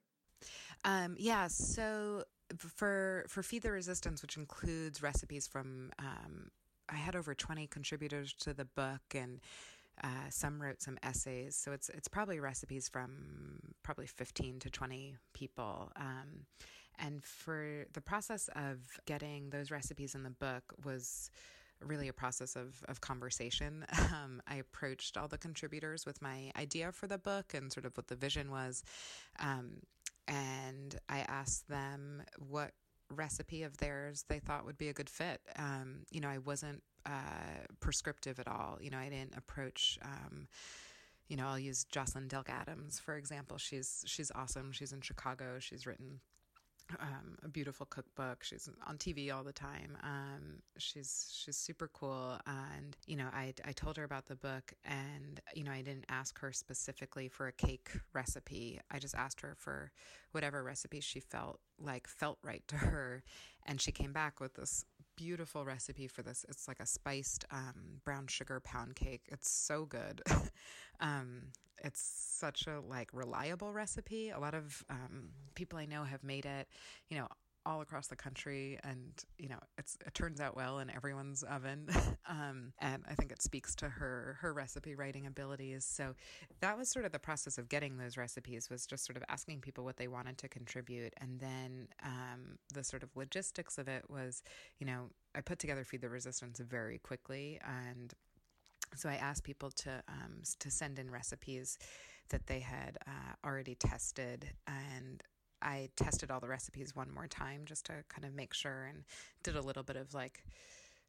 Um, 0.83 1.15
yeah, 1.17 1.47
so 1.47 2.23
for 2.57 3.25
for 3.27 3.41
Feed 3.43 3.63
the 3.63 3.71
Resistance, 3.71 4.21
which 4.21 4.37
includes 4.37 5.01
recipes 5.01 5.47
from 5.47 5.91
um, 5.99 6.51
I 6.89 6.95
had 6.95 7.15
over 7.15 7.33
20 7.33 7.67
contributors 7.67 8.33
to 8.41 8.53
the 8.53 8.65
book 8.65 9.01
and 9.15 9.39
uh, 10.03 10.29
some 10.29 10.61
wrote 10.61 10.81
some 10.81 10.97
essays, 11.03 11.55
so 11.55 11.71
it's 11.71 11.89
it's 11.89 12.07
probably 12.07 12.39
recipes 12.39 12.89
from 12.89 13.59
probably 13.83 14.07
15 14.07 14.59
to 14.59 14.69
20 14.69 15.15
people. 15.33 15.91
Um, 15.95 16.47
and 16.99 17.23
for 17.23 17.85
the 17.93 18.01
process 18.01 18.49
of 18.55 18.79
getting 19.05 19.49
those 19.49 19.71
recipes 19.71 20.15
in 20.15 20.23
the 20.23 20.29
book 20.29 20.73
was 20.83 21.29
really 21.85 22.07
a 22.07 22.13
process 22.13 22.55
of, 22.55 22.83
of 22.87 23.01
conversation. 23.01 23.85
Um, 24.23 24.41
I 24.47 24.55
approached 24.55 25.17
all 25.17 25.27
the 25.27 25.37
contributors 25.37 26.05
with 26.05 26.21
my 26.21 26.51
idea 26.57 26.91
for 26.91 27.07
the 27.07 27.17
book 27.17 27.53
and 27.53 27.73
sort 27.73 27.85
of 27.85 27.97
what 27.97 28.07
the 28.07 28.15
vision 28.15 28.51
was. 28.51 28.83
Um, 29.39 29.81
and 30.27 30.95
I 31.09 31.19
asked 31.19 31.67
them 31.67 32.23
what 32.37 32.71
recipe 33.09 33.63
of 33.63 33.77
theirs 33.77 34.23
they 34.29 34.39
thought 34.39 34.65
would 34.65 34.77
be 34.77 34.89
a 34.89 34.93
good 34.93 35.09
fit. 35.09 35.41
Um, 35.57 36.05
you 36.11 36.21
know, 36.21 36.29
I 36.29 36.37
wasn't 36.37 36.83
uh, 37.05 37.65
prescriptive 37.79 38.39
at 38.39 38.47
all. 38.47 38.77
You 38.81 38.91
know, 38.91 38.97
I 38.97 39.09
didn't 39.09 39.35
approach. 39.35 39.97
Um, 40.03 40.47
you 41.27 41.37
know, 41.37 41.47
I'll 41.47 41.59
use 41.59 41.85
Jocelyn 41.85 42.27
Delk 42.27 42.49
Adams 42.49 42.99
for 42.99 43.17
example. 43.17 43.57
She's 43.57 44.03
she's 44.05 44.31
awesome. 44.35 44.71
She's 44.71 44.93
in 44.93 45.01
Chicago. 45.01 45.57
She's 45.59 45.85
written 45.85 46.19
um, 46.99 47.37
a 47.43 47.47
beautiful 47.47 47.85
cookbook. 47.85 48.43
She's 48.43 48.69
on 48.87 48.97
TV 48.97 49.33
all 49.33 49.43
the 49.43 49.53
time. 49.53 49.97
Um, 50.03 50.61
she's 50.77 51.31
she's 51.33 51.57
super 51.57 51.89
cool, 51.93 52.37
and 52.45 52.95
you 53.07 53.15
know, 53.15 53.27
I 53.33 53.53
I 53.65 53.71
told 53.71 53.97
her 53.97 54.03
about 54.03 54.27
the 54.27 54.35
book, 54.35 54.73
and 54.85 55.41
you 55.55 55.63
know, 55.63 55.71
I 55.71 55.81
didn't 55.81 56.05
ask 56.09 56.39
her 56.39 56.51
specifically 56.51 57.27
for 57.27 57.47
a 57.47 57.51
cake 57.51 57.89
recipe. 58.13 58.79
I 58.91 58.99
just 58.99 59.15
asked 59.15 59.41
her 59.41 59.55
for 59.57 59.91
whatever 60.31 60.63
recipe 60.63 60.99
she 60.99 61.19
felt 61.19 61.59
like 61.79 62.07
felt 62.07 62.37
right 62.43 62.63
to 62.67 62.77
her, 62.77 63.23
and 63.65 63.81
she 63.81 63.91
came 63.91 64.13
back 64.13 64.39
with 64.39 64.55
this 64.55 64.85
beautiful 65.15 65.65
recipe 65.65 66.07
for 66.07 66.21
this. 66.21 66.45
It's 66.49 66.67
like 66.67 66.79
a 66.79 66.85
spiced 66.85 67.45
um, 67.51 68.01
brown 68.03 68.27
sugar 68.27 68.59
pound 68.59 68.95
cake. 68.95 69.23
It's 69.29 69.49
so 69.49 69.85
good. 69.85 70.21
um, 70.99 71.43
it's 71.83 72.01
such 72.01 72.67
a 72.67 72.79
like 72.79 73.09
reliable 73.13 73.73
recipe. 73.73 74.29
A 74.29 74.39
lot 74.39 74.53
of 74.53 74.83
um, 74.89 75.29
people 75.55 75.77
I 75.79 75.85
know 75.85 76.03
have 76.03 76.23
made 76.23 76.45
it, 76.45 76.67
you 77.09 77.17
know, 77.17 77.27
all 77.65 77.81
across 77.81 78.07
the 78.07 78.15
country, 78.15 78.79
and 78.83 79.11
you 79.37 79.49
know, 79.49 79.59
it's 79.77 79.97
it 80.05 80.13
turns 80.13 80.39
out 80.39 80.55
well 80.55 80.79
in 80.79 80.89
everyone's 80.89 81.43
oven. 81.43 81.87
um, 82.29 82.73
and 82.79 83.03
I 83.09 83.15
think 83.15 83.31
it 83.31 83.41
speaks 83.41 83.75
to 83.75 83.89
her 83.89 84.37
her 84.41 84.53
recipe 84.53 84.95
writing 84.95 85.25
abilities. 85.27 85.85
So 85.85 86.15
that 86.61 86.77
was 86.77 86.89
sort 86.89 87.05
of 87.05 87.11
the 87.11 87.19
process 87.19 87.57
of 87.57 87.69
getting 87.69 87.97
those 87.97 88.17
recipes 88.17 88.69
was 88.69 88.85
just 88.85 89.05
sort 89.05 89.17
of 89.17 89.23
asking 89.29 89.61
people 89.61 89.83
what 89.83 89.97
they 89.97 90.07
wanted 90.07 90.37
to 90.39 90.47
contribute, 90.47 91.13
and 91.19 91.39
then 91.39 91.87
um, 92.03 92.57
the 92.73 92.83
sort 92.83 93.03
of 93.03 93.09
logistics 93.15 93.77
of 93.77 93.87
it 93.87 94.03
was, 94.09 94.43
you 94.79 94.85
know, 94.85 95.09
I 95.35 95.41
put 95.41 95.59
together 95.59 95.83
Feed 95.83 96.01
the 96.01 96.09
Resistance 96.09 96.59
very 96.59 96.99
quickly 96.99 97.59
and 97.65 98.13
so 98.95 99.09
I 99.09 99.15
asked 99.15 99.43
people 99.43 99.71
to 99.71 100.03
um, 100.07 100.41
to 100.59 100.69
send 100.69 100.99
in 100.99 101.09
recipes 101.09 101.77
that 102.29 102.47
they 102.47 102.59
had 102.59 102.97
uh, 103.07 103.47
already 103.47 103.75
tested, 103.75 104.47
and 104.67 105.21
I 105.63 105.89
tested 105.95 106.29
all 106.29 106.39
the 106.39 106.47
recipes 106.47 106.95
one 106.95 107.11
more 107.13 107.27
time 107.27 107.61
just 107.65 107.85
to 107.87 108.03
kind 108.09 108.25
of 108.25 108.33
make 108.33 108.53
sure, 108.53 108.85
and 108.85 109.03
did 109.43 109.55
a 109.55 109.61
little 109.61 109.83
bit 109.83 109.95
of 109.95 110.13
like 110.13 110.43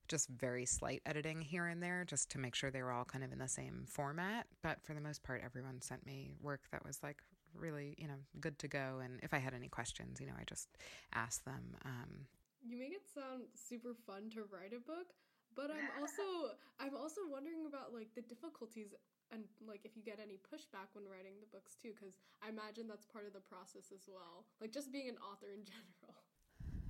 just 0.08 0.28
very 0.28 0.66
slight 0.66 1.02
editing 1.06 1.40
here 1.40 1.66
and 1.66 1.82
there 1.82 2.04
just 2.04 2.30
to 2.30 2.38
make 2.38 2.54
sure 2.54 2.70
they 2.70 2.82
were 2.82 2.92
all 2.92 3.04
kind 3.04 3.24
of 3.24 3.32
in 3.32 3.38
the 3.38 3.48
same 3.48 3.84
format. 3.88 4.46
But 4.62 4.82
for 4.82 4.94
the 4.94 5.00
most 5.00 5.22
part, 5.22 5.42
everyone 5.44 5.80
sent 5.80 6.04
me 6.06 6.34
work 6.42 6.62
that 6.72 6.84
was 6.84 7.02
like 7.02 7.22
really, 7.54 7.94
you 7.98 8.08
know, 8.08 8.18
good 8.40 8.58
to 8.60 8.68
go. 8.68 9.00
And 9.02 9.20
if 9.22 9.32
I 9.32 9.38
had 9.38 9.54
any 9.54 9.68
questions, 9.68 10.20
you 10.20 10.26
know, 10.26 10.34
I 10.38 10.44
just 10.46 10.68
asked 11.14 11.44
them. 11.44 11.76
Um, 11.84 12.26
you 12.62 12.78
make 12.78 12.92
it 12.92 13.02
sound 13.14 13.44
super 13.54 13.94
fun 14.06 14.30
to 14.34 14.42
write 14.50 14.72
a 14.72 14.80
book, 14.80 15.12
but 15.54 15.70
I'm 15.70 15.88
also 16.00 16.56
I'm 16.80 16.96
also 16.96 17.20
wondering 17.30 17.66
about 17.66 17.94
like 17.94 18.08
the 18.14 18.22
difficulties 18.22 18.94
and 19.32 19.44
like 19.66 19.80
if 19.84 19.96
you 19.96 20.02
get 20.02 20.18
any 20.22 20.34
pushback 20.34 20.92
when 20.92 21.04
writing 21.04 21.34
the 21.40 21.46
books 21.46 21.74
too 21.80 21.92
cuz 21.98 22.18
I 22.42 22.48
imagine 22.48 22.88
that's 22.88 23.04
part 23.06 23.26
of 23.26 23.32
the 23.32 23.40
process 23.40 23.92
as 23.92 24.08
well. 24.08 24.46
Like 24.60 24.72
just 24.72 24.92
being 24.92 25.08
an 25.08 25.18
author 25.18 25.52
in 25.52 25.64
general. 25.72 26.16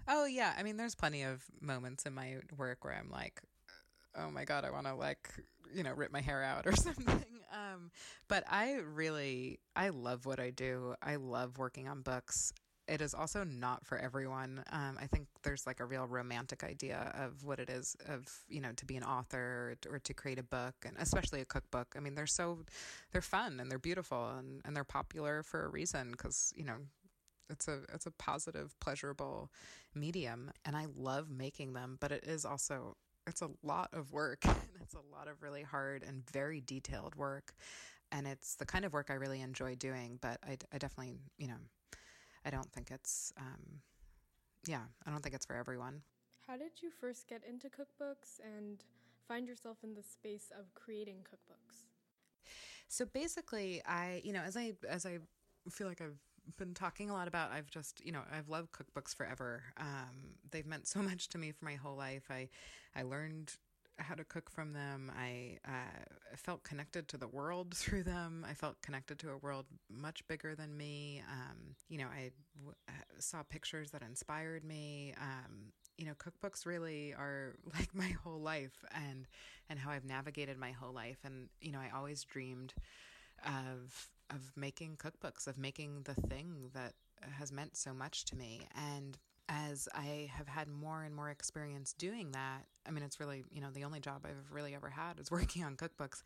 Oh 0.07 0.27
yeah, 0.27 0.55
I 0.57 0.63
mean 0.63 0.77
there's 0.77 0.95
plenty 0.95 1.23
of 1.23 1.45
moments 1.61 2.07
in 2.07 2.15
my 2.15 2.41
work 2.57 2.85
where 2.85 2.95
I'm 2.95 3.11
like 3.11 3.43
oh 4.17 4.31
my 4.31 4.45
god, 4.45 4.65
I 4.65 4.71
want 4.71 4.87
to 4.87 4.95
like, 4.95 5.29
you 5.73 5.83
know, 5.83 5.93
rip 5.93 6.13
my 6.13 6.21
hair 6.21 6.43
out 6.43 6.67
or 6.67 6.73
something. 6.77 7.25
Um, 7.53 7.91
but 8.29 8.45
I 8.49 8.75
really 8.75 9.61
I 9.77 9.91
love 9.91 10.27
what 10.27 10.41
I 10.41 10.51
do. 10.51 10.95
I 11.03 11.17
love 11.17 11.59
working 11.59 11.89
on 11.89 12.03
books 12.03 12.53
it 12.87 13.01
is 13.01 13.15
also 13.15 13.45
not 13.45 13.87
for 13.87 13.99
everyone. 13.99 14.63
Um, 14.71 14.99
I 15.01 15.07
think 15.07 15.27
there's 15.43 15.67
like 15.67 15.81
a 15.81 15.85
real 15.85 16.07
romantic 16.07 16.63
idea 16.63 17.13
of 17.15 17.45
what 17.45 17.59
it 17.59 17.71
is 17.71 17.97
of 18.09 18.27
you 18.49 18.61
know 18.61 18.73
to 18.77 18.85
be 18.85 18.97
an 18.97 19.03
author 19.03 19.77
or, 19.87 19.95
or, 19.95 19.99
to 19.99 20.15
create 20.15 20.39
a 20.39 20.43
book, 20.43 20.75
and 20.85 20.97
especially 20.99 21.41
a 21.41 21.45
cookbook. 21.45 21.95
I 21.97 22.01
mean, 22.01 22.15
they're 22.15 22.27
so 22.27 22.59
they're 23.13 23.23
fun 23.23 23.61
and 23.61 23.71
they're 23.71 23.79
beautiful 23.79 24.31
and, 24.39 24.61
and 24.65 24.77
they're 24.77 24.85
popular 24.85 25.43
for 25.43 25.65
a 25.65 25.69
reason 25.69 26.11
because 26.13 26.53
you 26.57 26.65
know 26.65 26.77
it's 27.51 27.69
a 27.69 27.81
it's 27.93 28.07
a 28.07 28.11
positive, 28.11 28.79
pleasurable 28.81 29.51
medium, 29.95 30.51
and 30.65 30.77
I 30.77 30.87
love 30.97 31.31
making 31.31 31.73
them. 31.73 31.97
But 32.01 32.13
it 32.13 32.25
is 32.25 32.45
also 32.45 32.97
it's 33.27 33.43
a 33.43 33.51
lot 33.63 33.91
of 33.93 34.13
work. 34.13 34.41
and 34.45 34.57
it's 34.83 34.95
a 34.95 35.15
lot 35.15 35.29
of 35.29 35.43
really 35.43 35.63
hard 35.63 36.03
and 36.07 36.29
very 36.31 36.61
detailed 36.61 37.15
work, 37.15 37.55
and 38.13 38.27
it's 38.27 38.57
the 38.57 38.67
kind 38.67 38.85
of 38.85 38.93
work 38.93 39.11
I 39.11 39.15
really 39.15 39.41
enjoy 39.41 39.75
doing. 39.75 40.19
But 40.21 40.39
I, 40.47 40.59
I 40.73 40.79
definitely 40.79 41.15
you 41.39 41.49
know 41.49 41.59
I 42.45 42.51
don't 42.51 42.71
think 42.73 42.91
it's, 42.91 43.33
um, 43.39 43.81
yeah, 44.67 44.83
I 45.07 45.11
don't 45.11 45.23
think 45.23 45.35
it's 45.35 45.47
for 45.47 45.57
everyone. 45.57 46.03
How 46.47 46.57
did 46.57 46.83
you 46.83 46.91
first 46.91 47.27
get 47.29 47.43
into 47.49 47.69
cookbooks 47.69 48.39
and 48.57 48.85
find 49.27 49.49
yourself 49.49 49.79
in 49.83 49.95
the 49.95 50.03
space 50.03 50.53
of 50.59 50.75
creating 50.75 51.19
cookbooks? 51.25 51.87
So 52.89 53.07
basically, 53.07 53.83
I, 53.87 54.21
you 54.25 54.33
know, 54.33 54.43
as 54.43 54.57
I 54.57 54.75
as 54.89 55.07
I 55.07 55.19
feel 55.71 55.87
like 55.87 56.03
I've 56.03 56.19
been 56.59 56.75
talking 56.75 57.09
a 57.09 57.15
lot 57.15 57.29
about, 57.29 57.51
I've 57.51 57.71
just, 57.71 58.05
you 58.05 58.13
know, 58.13 58.21
I've 58.31 58.49
loved 58.49 58.73
cookbooks 58.73 59.15
forever. 59.15 59.63
Um, 59.79 60.37
they've 60.51 60.67
meant 60.67 60.87
so 60.87 61.01
much 61.03 61.29
to 61.31 61.39
me 61.39 61.53
for 61.53 61.65
my 61.65 61.75
whole 61.75 61.97
life. 61.97 62.25
I 62.31 62.49
I 62.95 63.03
learned 63.03 63.55
how 63.99 64.15
to 64.15 64.25
cook 64.25 64.51
from 64.51 64.73
them. 64.73 65.13
I 65.17 65.59
uh, 65.67 66.37
felt 66.37 66.63
connected 66.65 67.09
to 67.09 67.17
the 67.17 67.29
world 67.29 67.75
through 67.77 68.05
them. 68.05 68.45
I 68.49 68.55
felt 68.55 68.81
connected 68.83 69.19
to 69.21 69.31
a 69.31 69.37
world 69.37 69.67
much 69.91 70.27
bigger 70.27 70.55
than 70.55 70.77
me. 70.77 71.23
Um, 71.31 71.75
you 71.89 71.99
know, 71.99 72.07
I 72.07 72.31
w- 72.59 72.75
uh, 72.89 72.93
saw 73.19 73.43
pictures 73.43 73.91
that 73.93 74.03
inspired 74.03 74.65
me. 74.65 75.15
Um, 75.21 75.73
you 75.97 76.07
know, 76.07 76.15
cookbooks 76.15 76.67
really 76.67 77.15
are 77.15 77.55
like 77.75 77.95
my 77.95 78.15
whole 78.23 78.41
life 78.41 78.85
and 78.95 79.27
and 79.71 79.79
how 79.79 79.91
I've 79.91 80.05
navigated 80.05 80.59
my 80.59 80.73
whole 80.73 80.93
life. 80.93 81.19
And 81.25 81.49
you 81.61 81.73
know, 81.73 81.81
I 81.81 81.91
always 81.97 82.25
dreamed 82.25 82.75
of 83.45 84.09
of 84.31 84.53
making 84.57 84.97
cookbooks, 84.97 85.47
of 85.47 85.59
making 85.59 86.03
the 86.05 86.15
thing 86.15 86.71
that 86.75 86.95
has 87.39 87.53
meant 87.53 87.77
so 87.77 87.93
much 87.95 88.25
to 88.27 88.37
me. 88.37 88.67
And 88.75 89.19
as 89.49 89.89
I 89.95 90.31
have 90.37 90.49
had 90.49 90.69
more 90.69 91.03
and 91.03 91.15
more 91.15 91.31
experience 91.31 91.93
doing 91.93 92.33
that, 92.33 92.65
I 92.87 92.91
mean, 92.91 93.05
it's 93.05 93.21
really, 93.21 93.45
you 93.53 93.61
know, 93.61 93.71
the 93.73 93.85
only 93.85 94.01
job 94.01 94.25
I've 94.25 94.51
really 94.51 94.75
ever 94.75 94.89
had 94.89 95.21
is 95.21 95.31
working 95.31 95.65
on 95.65 95.77
cookbooks. 95.77 96.23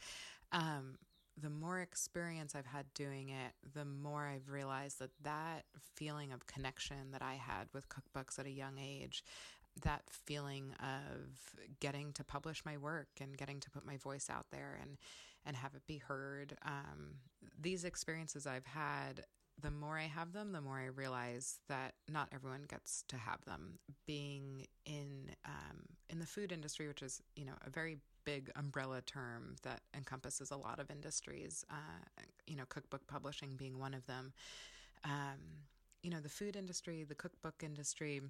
Um, 0.52 0.98
the 1.40 1.50
more 1.50 1.80
experience 1.80 2.54
I've 2.54 2.66
had 2.66 2.86
doing 2.94 3.28
it, 3.28 3.52
the 3.74 3.84
more 3.84 4.26
I've 4.26 4.50
realized 4.50 4.98
that 4.98 5.10
that 5.22 5.64
feeling 5.94 6.32
of 6.32 6.46
connection 6.46 7.12
that 7.12 7.22
I 7.22 7.34
had 7.34 7.68
with 7.72 7.88
cookbooks 7.88 8.38
at 8.38 8.46
a 8.46 8.50
young 8.50 8.78
age, 8.78 9.24
that 9.82 10.02
feeling 10.10 10.74
of 10.80 11.38
getting 11.80 12.12
to 12.14 12.24
publish 12.24 12.64
my 12.64 12.76
work 12.76 13.08
and 13.20 13.36
getting 13.36 13.60
to 13.60 13.70
put 13.70 13.86
my 13.86 13.96
voice 13.96 14.28
out 14.30 14.46
there 14.50 14.78
and 14.80 14.96
and 15.46 15.56
have 15.56 15.74
it 15.74 15.86
be 15.86 15.98
heard. 15.98 16.56
Um, 16.62 17.14
these 17.58 17.84
experiences 17.84 18.46
I've 18.46 18.66
had 18.66 19.22
the 19.60 19.70
more 19.70 19.98
I 19.98 20.04
have 20.04 20.32
them, 20.32 20.52
the 20.52 20.60
more 20.60 20.78
I 20.78 20.86
realize 20.86 21.58
that 21.68 21.94
not 22.08 22.28
everyone 22.32 22.62
gets 22.68 23.04
to 23.08 23.16
have 23.16 23.44
them. 23.44 23.78
Being 24.06 24.66
in 24.86 25.30
um, 25.44 25.80
in 26.10 26.18
the 26.18 26.26
food 26.26 26.52
industry, 26.52 26.88
which 26.88 27.02
is 27.02 27.22
you 27.36 27.44
know 27.44 27.54
a 27.66 27.70
very 27.70 27.98
big 28.24 28.50
umbrella 28.56 29.00
term 29.02 29.56
that 29.62 29.80
encompasses 29.96 30.50
a 30.50 30.56
lot 30.56 30.78
of 30.78 30.90
industries, 30.90 31.64
uh, 31.70 32.22
you 32.46 32.56
know, 32.56 32.64
cookbook 32.68 33.06
publishing 33.06 33.56
being 33.56 33.78
one 33.78 33.94
of 33.94 34.04
them. 34.06 34.32
Um, 35.04 35.38
you 36.02 36.10
know, 36.10 36.20
the 36.20 36.28
food 36.28 36.56
industry, 36.56 37.04
the 37.04 37.14
cookbook 37.14 37.62
industry, 37.62 38.20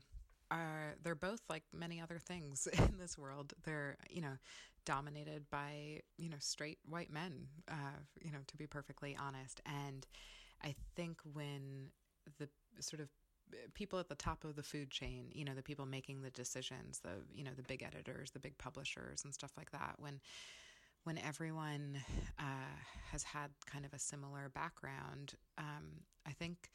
are 0.51 0.95
they're 1.03 1.15
both 1.15 1.41
like 1.51 1.65
many 1.75 2.01
other 2.01 2.19
things 2.19 2.67
in 2.73 2.97
this 2.99 3.19
world. 3.19 3.53
They're 3.65 3.97
you 4.11 4.23
know 4.23 4.39
dominated 4.85 5.45
by 5.51 6.01
you 6.17 6.31
know 6.31 6.37
straight 6.41 6.79
white 6.89 7.13
men. 7.13 7.47
Uh, 7.71 7.99
you 8.23 8.31
know, 8.33 8.39
to 8.47 8.57
be 8.57 8.67
perfectly 8.67 9.17
honest, 9.21 9.61
and 9.67 10.07
I 10.63 10.75
think 10.97 11.19
when 11.33 11.91
the 12.39 12.49
sort 12.81 13.01
of 13.01 13.09
people 13.75 13.99
at 13.99 14.09
the 14.09 14.15
top 14.15 14.45
of 14.45 14.57
the 14.57 14.63
food 14.63 14.91
chain, 14.91 15.31
you 15.33 15.45
know, 15.45 15.55
the 15.55 15.63
people 15.63 15.87
making 15.87 16.23
the 16.23 16.31
decisions, 16.31 17.01
the 17.01 17.23
you 17.35 17.45
know 17.45 17.53
the 17.57 17.63
big 17.63 17.83
editors, 17.83 18.31
the 18.31 18.41
big 18.41 18.57
publishers, 18.59 19.25
and 19.25 19.33
stuff 19.33 19.53
like 19.57 19.71
that, 19.73 19.95
when 19.99 20.21
when 21.05 21.19
everyone 21.19 21.99
uh, 22.39 22.77
has 23.11 23.23
had 23.23 23.51
kind 23.67 23.85
of 23.85 23.93
a 23.95 23.99
similar 23.99 24.51
background, 24.55 25.35
um, 25.57 26.03
I 26.27 26.33
think 26.33 26.71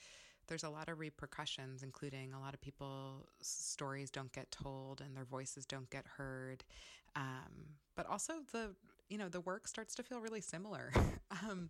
there's 0.47 0.63
a 0.63 0.69
lot 0.69 0.89
of 0.89 0.99
repercussions, 0.99 1.83
including 1.83 2.33
a 2.33 2.39
lot 2.39 2.53
of 2.53 2.61
people's 2.61 3.25
stories 3.41 4.09
don't 4.09 4.31
get 4.33 4.51
told 4.51 5.01
and 5.01 5.15
their 5.15 5.25
voices 5.25 5.65
don't 5.65 5.89
get 5.89 6.05
heard. 6.17 6.63
Um, 7.15 7.77
but 7.95 8.07
also 8.09 8.33
the 8.51 8.75
you 9.09 9.17
know 9.17 9.29
the 9.29 9.41
work 9.41 9.67
starts 9.67 9.93
to 9.95 10.03
feel 10.03 10.19
really 10.19 10.41
similar. 10.41 10.91
um, 11.31 11.69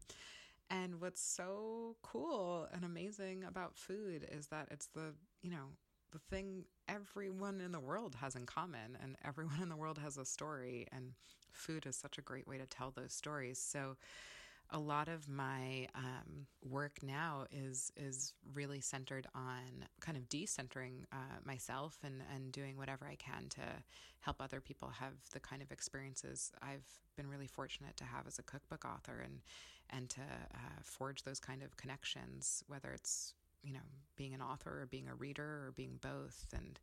and 0.73 0.99
what's 0.99 1.21
so 1.21 1.95
cool 2.01 2.67
and 2.73 2.83
amazing 2.83 3.43
about 3.47 3.77
food 3.77 4.27
is 4.31 4.47
that 4.47 4.67
it's 4.71 4.87
the 4.87 5.13
you 5.43 5.51
know 5.51 5.69
the 6.11 6.19
thing 6.29 6.65
everyone 6.87 7.59
in 7.61 7.71
the 7.71 7.79
world 7.79 8.15
has 8.21 8.35
in 8.35 8.45
common, 8.45 8.97
and 9.01 9.15
everyone 9.25 9.61
in 9.61 9.69
the 9.69 9.75
world 9.75 9.97
has 9.97 10.17
a 10.17 10.25
story, 10.25 10.87
and 10.91 11.13
food 11.51 11.85
is 11.85 11.95
such 11.95 12.17
a 12.17 12.21
great 12.21 12.47
way 12.47 12.57
to 12.57 12.65
tell 12.65 12.91
those 12.91 13.13
stories. 13.13 13.59
So 13.59 13.95
a 14.69 14.79
lot 14.79 15.07
of 15.07 15.29
my 15.29 15.87
um, 15.95 16.47
work 16.63 17.03
now 17.03 17.45
is 17.51 17.91
is 17.95 18.33
really 18.53 18.81
centered 18.81 19.27
on 19.35 19.85
kind 19.99 20.17
of 20.17 20.29
decentering 20.29 21.03
uh, 21.11 21.39
myself 21.45 21.99
and 22.03 22.21
and 22.33 22.51
doing 22.51 22.77
whatever 22.77 23.07
I 23.07 23.15
can 23.15 23.49
to 23.49 23.61
help 24.21 24.41
other 24.41 24.61
people 24.61 24.89
have 24.99 25.13
the 25.33 25.39
kind 25.39 25.61
of 25.61 25.71
experiences 25.71 26.51
I've 26.61 26.87
been 27.15 27.27
really 27.27 27.47
fortunate 27.47 27.97
to 27.97 28.05
have 28.05 28.25
as 28.25 28.39
a 28.39 28.43
cookbook 28.43 28.85
author 28.85 29.21
and 29.23 29.41
and 29.89 30.09
to 30.09 30.21
uh, 30.21 30.81
forge 30.81 31.23
those 31.23 31.39
kind 31.39 31.63
of 31.63 31.77
connections, 31.77 32.63
whether 32.67 32.91
it's 32.91 33.33
you 33.63 33.73
know 33.73 33.79
being 34.15 34.33
an 34.33 34.41
author 34.41 34.81
or 34.81 34.87
being 34.87 35.07
a 35.07 35.15
reader 35.15 35.43
or 35.43 35.73
being 35.75 35.99
both, 36.01 36.45
and 36.53 36.79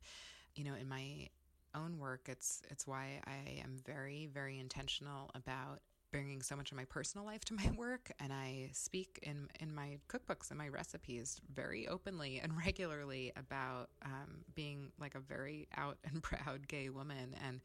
you 0.55 0.63
know 0.63 0.73
in 0.73 0.87
my 0.87 1.27
own 1.73 1.97
work 1.97 2.27
it's 2.27 2.61
it's 2.69 2.85
why 2.85 3.21
I 3.25 3.61
am 3.61 3.77
very 3.85 4.27
very 4.33 4.59
intentional 4.59 5.31
about 5.35 5.79
bringing 6.11 6.41
so 6.41 6.57
much 6.57 6.71
of 6.71 6.77
my 6.77 6.85
personal 6.85 7.25
life 7.25 7.43
to 7.45 7.53
my 7.63 7.71
work. 7.75 8.11
And 8.19 8.31
I 8.31 8.69
speak 8.73 9.19
in 9.23 9.47
in 9.59 9.73
my 9.73 9.97
cookbooks 10.09 10.49
and 10.49 10.57
my 10.57 10.67
recipes 10.67 11.39
very 11.53 11.87
openly 11.87 12.39
and 12.39 12.55
regularly 12.65 13.31
about 13.35 13.89
um, 14.05 14.43
being 14.53 14.91
like 14.99 15.15
a 15.15 15.19
very 15.19 15.67
out 15.75 15.97
and 16.03 16.21
proud 16.23 16.67
gay 16.67 16.89
woman. 16.89 17.35
And 17.45 17.61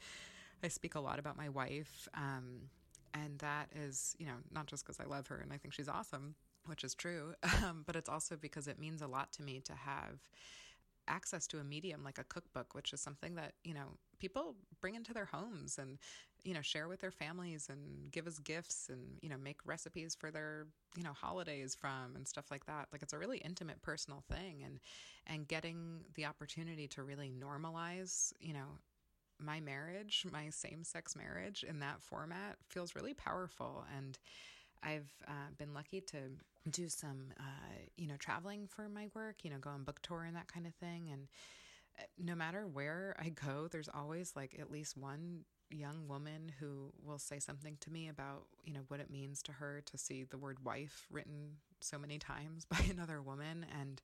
I 0.63 0.69
speak 0.69 0.95
a 0.95 1.01
lot 1.01 1.19
about 1.19 1.37
my 1.37 1.49
wife 1.49 2.09
um, 2.15 2.71
and 3.25 3.39
that 3.39 3.69
is 3.75 4.15
you 4.19 4.27
know 4.27 4.37
not 4.53 4.67
just 4.67 4.85
because 4.85 5.01
I 5.01 5.05
love 5.05 5.27
her 5.29 5.39
and 5.39 5.53
I 5.53 5.57
think 5.59 5.75
she's 5.75 5.89
awesome 5.89 6.35
which 6.67 6.85
is 6.85 6.95
true 6.95 7.35
um, 7.65 7.85
but 7.87 7.97
it's 7.97 8.09
also 8.09 8.37
because 8.37 8.69
it 8.69 8.79
means 8.79 9.03
a 9.03 9.07
lot 9.07 9.33
to 9.35 9.43
me 9.43 9.61
to 9.65 9.73
have 9.73 10.21
access 11.09 11.47
to 11.49 11.59
a 11.59 11.65
medium 11.65 12.03
like 12.05 12.19
a 12.19 12.25
cookbook, 12.25 12.75
which 12.75 12.93
is 12.93 13.01
something 13.01 13.35
that, 13.37 13.53
you 13.65 13.75
know, 13.75 13.97
people 14.19 14.57
bring 14.81 14.95
into 14.95 15.13
their 15.13 15.27
homes 15.27 15.79
and, 15.79 15.99
you 16.45 16.55
know, 16.55 16.63
share 16.63 16.89
with 16.89 17.01
their 17.01 17.11
families 17.11 17.69
and 17.71 18.11
give 18.11 18.27
as 18.27 18.39
gifts 18.39 18.89
and, 18.91 19.19
you 19.23 19.29
know, 19.29 19.37
make 19.37 19.59
recipes 19.65 20.15
for 20.15 20.31
their, 20.31 20.67
you 20.97 21.03
know, 21.03 21.13
holidays 21.13 21.75
from 21.75 22.15
and 22.15 22.27
stuff 22.27 22.51
like 22.51 22.67
that. 22.67 22.89
Like 22.93 23.03
it's 23.03 23.13
a 23.13 23.19
really 23.19 23.39
intimate 23.39 23.83
personal 23.83 24.23
thing 24.31 24.63
and 24.65 24.81
and 25.27 25.49
getting 25.49 26.01
the 26.15 26.25
opportunity 26.25 26.89
to 26.89 27.03
really 27.03 27.31
normalize, 27.31 28.33
you 28.41 28.53
know, 28.53 28.79
my 29.39 29.61
marriage, 29.61 30.27
my 30.33 30.51
same-sex 30.51 31.15
marriage 31.17 31.65
in 31.69 31.81
that 31.81 32.03
format 32.03 32.57
feels 32.69 32.95
really 32.95 33.15
powerful 33.15 33.85
and 33.97 34.19
I've 34.83 35.11
uh, 35.27 35.51
been 35.59 35.75
lucky 35.75 36.01
to 36.03 36.19
do 36.71 36.89
some, 36.89 37.33
uh, 37.39 37.77
you 37.97 38.07
know, 38.07 38.17
traveling 38.19 38.67
for 38.69 38.89
my 38.89 39.09
work, 39.15 39.37
you 39.43 39.51
know, 39.51 39.59
go 39.59 39.71
on 39.71 39.85
book 39.85 40.01
tour 40.03 40.25
and 40.25 40.37
that 40.37 40.53
kind 40.53 40.67
of 40.67 40.75
thing. 40.75 41.09
And 41.13 41.29
uh, 41.99 42.03
no 42.19 42.35
matter 42.35 42.67
where 42.67 43.17
I 43.19 43.31
go, 43.31 43.69
there's 43.71 43.89
always 43.93 44.33
like 44.37 44.57
at 44.59 44.71
least 44.71 44.97
one 44.97 45.45
young 45.71 46.07
woman 46.09 46.53
who 46.61 46.93
will 47.05 47.19
say 47.19 47.39
something 47.39 47.77
to 47.81 47.91
me 47.91 48.09
about, 48.09 48.45
you 48.65 48.73
know, 48.73 48.81
what 48.89 49.01
it 49.01 49.11
means 49.11 49.43
to 49.43 49.53
her 49.53 49.83
to 49.87 49.99
see 49.99 50.25
the 50.25 50.39
word 50.39 50.65
wife 50.65 51.07
written 51.11 51.57
so 51.81 51.99
many 51.99 52.19
times 52.19 52.65
by 52.71 52.81
another 52.91 53.21
woman. 53.23 53.67
And 53.81 54.01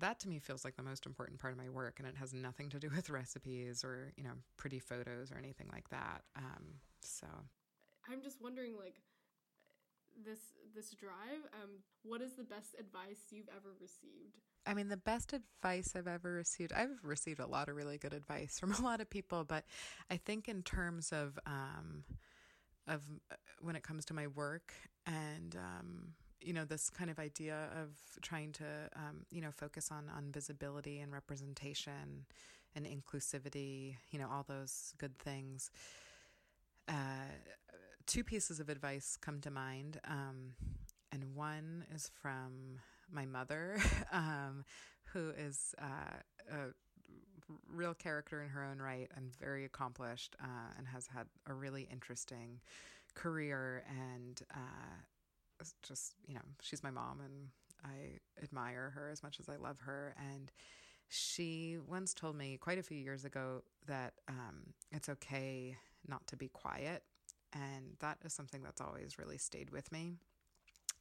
that 0.00 0.20
to 0.20 0.28
me 0.28 0.38
feels 0.38 0.64
like 0.64 0.76
the 0.76 0.82
most 0.82 1.06
important 1.06 1.38
part 1.38 1.52
of 1.52 1.58
my 1.58 1.68
work. 1.68 1.98
And 1.98 2.08
it 2.08 2.16
has 2.16 2.32
nothing 2.32 2.68
to 2.70 2.78
do 2.78 2.90
with 2.94 3.10
recipes 3.10 3.84
or, 3.84 4.12
you 4.16 4.24
know, 4.24 4.34
pretty 4.56 4.78
photos 4.78 5.30
or 5.32 5.38
anything 5.38 5.68
like 5.72 5.88
that. 5.90 6.22
Um, 6.36 6.80
so 7.02 7.26
I'm 8.10 8.22
just 8.22 8.42
wondering, 8.42 8.76
like, 8.76 9.00
this 10.24 10.38
this 10.74 10.90
drive 10.90 11.42
um 11.62 11.70
what 12.02 12.20
is 12.20 12.34
the 12.34 12.44
best 12.44 12.74
advice 12.78 13.26
you've 13.30 13.48
ever 13.56 13.70
received 13.80 14.38
i 14.66 14.74
mean 14.74 14.88
the 14.88 14.96
best 14.96 15.32
advice 15.32 15.94
i've 15.96 16.08
ever 16.08 16.32
received 16.32 16.72
i've 16.72 16.98
received 17.02 17.40
a 17.40 17.46
lot 17.46 17.68
of 17.68 17.76
really 17.76 17.98
good 17.98 18.12
advice 18.12 18.58
from 18.60 18.72
a 18.72 18.80
lot 18.82 19.00
of 19.00 19.08
people 19.08 19.44
but 19.44 19.64
i 20.10 20.16
think 20.16 20.48
in 20.48 20.62
terms 20.62 21.12
of 21.12 21.38
um 21.46 22.04
of 22.86 23.02
uh, 23.30 23.36
when 23.60 23.76
it 23.76 23.82
comes 23.82 24.04
to 24.04 24.14
my 24.14 24.26
work 24.26 24.74
and 25.06 25.56
um 25.56 26.14
you 26.40 26.52
know 26.52 26.64
this 26.64 26.90
kind 26.90 27.10
of 27.10 27.18
idea 27.18 27.68
of 27.80 27.88
trying 28.22 28.52
to 28.52 28.64
um, 28.96 29.24
you 29.30 29.40
know 29.40 29.50
focus 29.50 29.90
on 29.90 30.10
on 30.16 30.30
visibility 30.32 31.00
and 31.00 31.12
representation 31.12 32.24
and 32.74 32.86
inclusivity 32.86 33.96
you 34.10 34.18
know 34.18 34.28
all 34.30 34.44
those 34.46 34.94
good 34.98 35.18
things 35.18 35.70
uh, 36.88 37.30
two 38.10 38.24
pieces 38.24 38.58
of 38.58 38.68
advice 38.68 39.16
come 39.20 39.40
to 39.40 39.50
mind. 39.50 40.00
Um, 40.08 40.54
and 41.12 41.34
one 41.34 41.84
is 41.94 42.10
from 42.20 42.80
my 43.10 43.24
mother, 43.24 43.78
um, 44.12 44.64
who 45.12 45.30
is 45.30 45.74
uh, 45.80 46.16
a 46.50 46.56
real 47.72 47.94
character 47.94 48.42
in 48.42 48.48
her 48.48 48.64
own 48.64 48.78
right 48.78 49.08
and 49.16 49.34
very 49.36 49.64
accomplished 49.64 50.36
uh, 50.42 50.72
and 50.76 50.86
has 50.88 51.06
had 51.06 51.26
a 51.46 51.54
really 51.54 51.88
interesting 51.90 52.60
career. 53.14 53.84
And 53.88 54.40
uh, 54.54 54.96
just, 55.82 56.14
you 56.26 56.34
know, 56.34 56.40
she's 56.60 56.82
my 56.82 56.90
mom 56.90 57.20
and 57.20 57.48
I 57.84 58.18
admire 58.42 58.92
her 58.94 59.10
as 59.10 59.22
much 59.22 59.40
as 59.40 59.48
I 59.48 59.56
love 59.56 59.80
her. 59.80 60.14
And 60.18 60.50
she 61.08 61.78
once 61.86 62.14
told 62.14 62.36
me 62.36 62.56
quite 62.56 62.78
a 62.78 62.82
few 62.82 62.98
years 62.98 63.24
ago 63.24 63.62
that 63.86 64.14
um, 64.28 64.74
it's 64.92 65.08
okay 65.08 65.76
not 66.06 66.26
to 66.28 66.36
be 66.36 66.48
quiet 66.48 67.02
and 67.52 67.96
that 68.00 68.18
is 68.24 68.32
something 68.32 68.62
that's 68.62 68.80
always 68.80 69.18
really 69.18 69.38
stayed 69.38 69.70
with 69.70 69.90
me. 69.90 70.14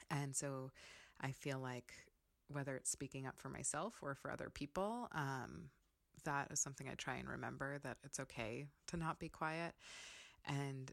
And 0.10 0.36
so 0.36 0.72
I 1.22 1.32
feel 1.32 1.60
like 1.60 1.94
whether 2.48 2.76
it's 2.76 2.90
speaking 2.90 3.28
up 3.28 3.36
for 3.38 3.50
myself 3.50 4.00
or 4.02 4.16
for 4.16 4.32
other 4.32 4.50
people, 4.50 5.08
um, 5.12 5.70
that 6.26 6.48
is 6.52 6.60
something 6.60 6.88
I 6.90 6.96
try 6.96 7.16
and 7.16 7.30
remember 7.30 7.78
that 7.84 7.98
it's 8.04 8.20
okay 8.20 8.66
to 8.88 8.98
not 8.98 9.20
be 9.20 9.30
quiet. 9.30 9.74
And 10.46 10.92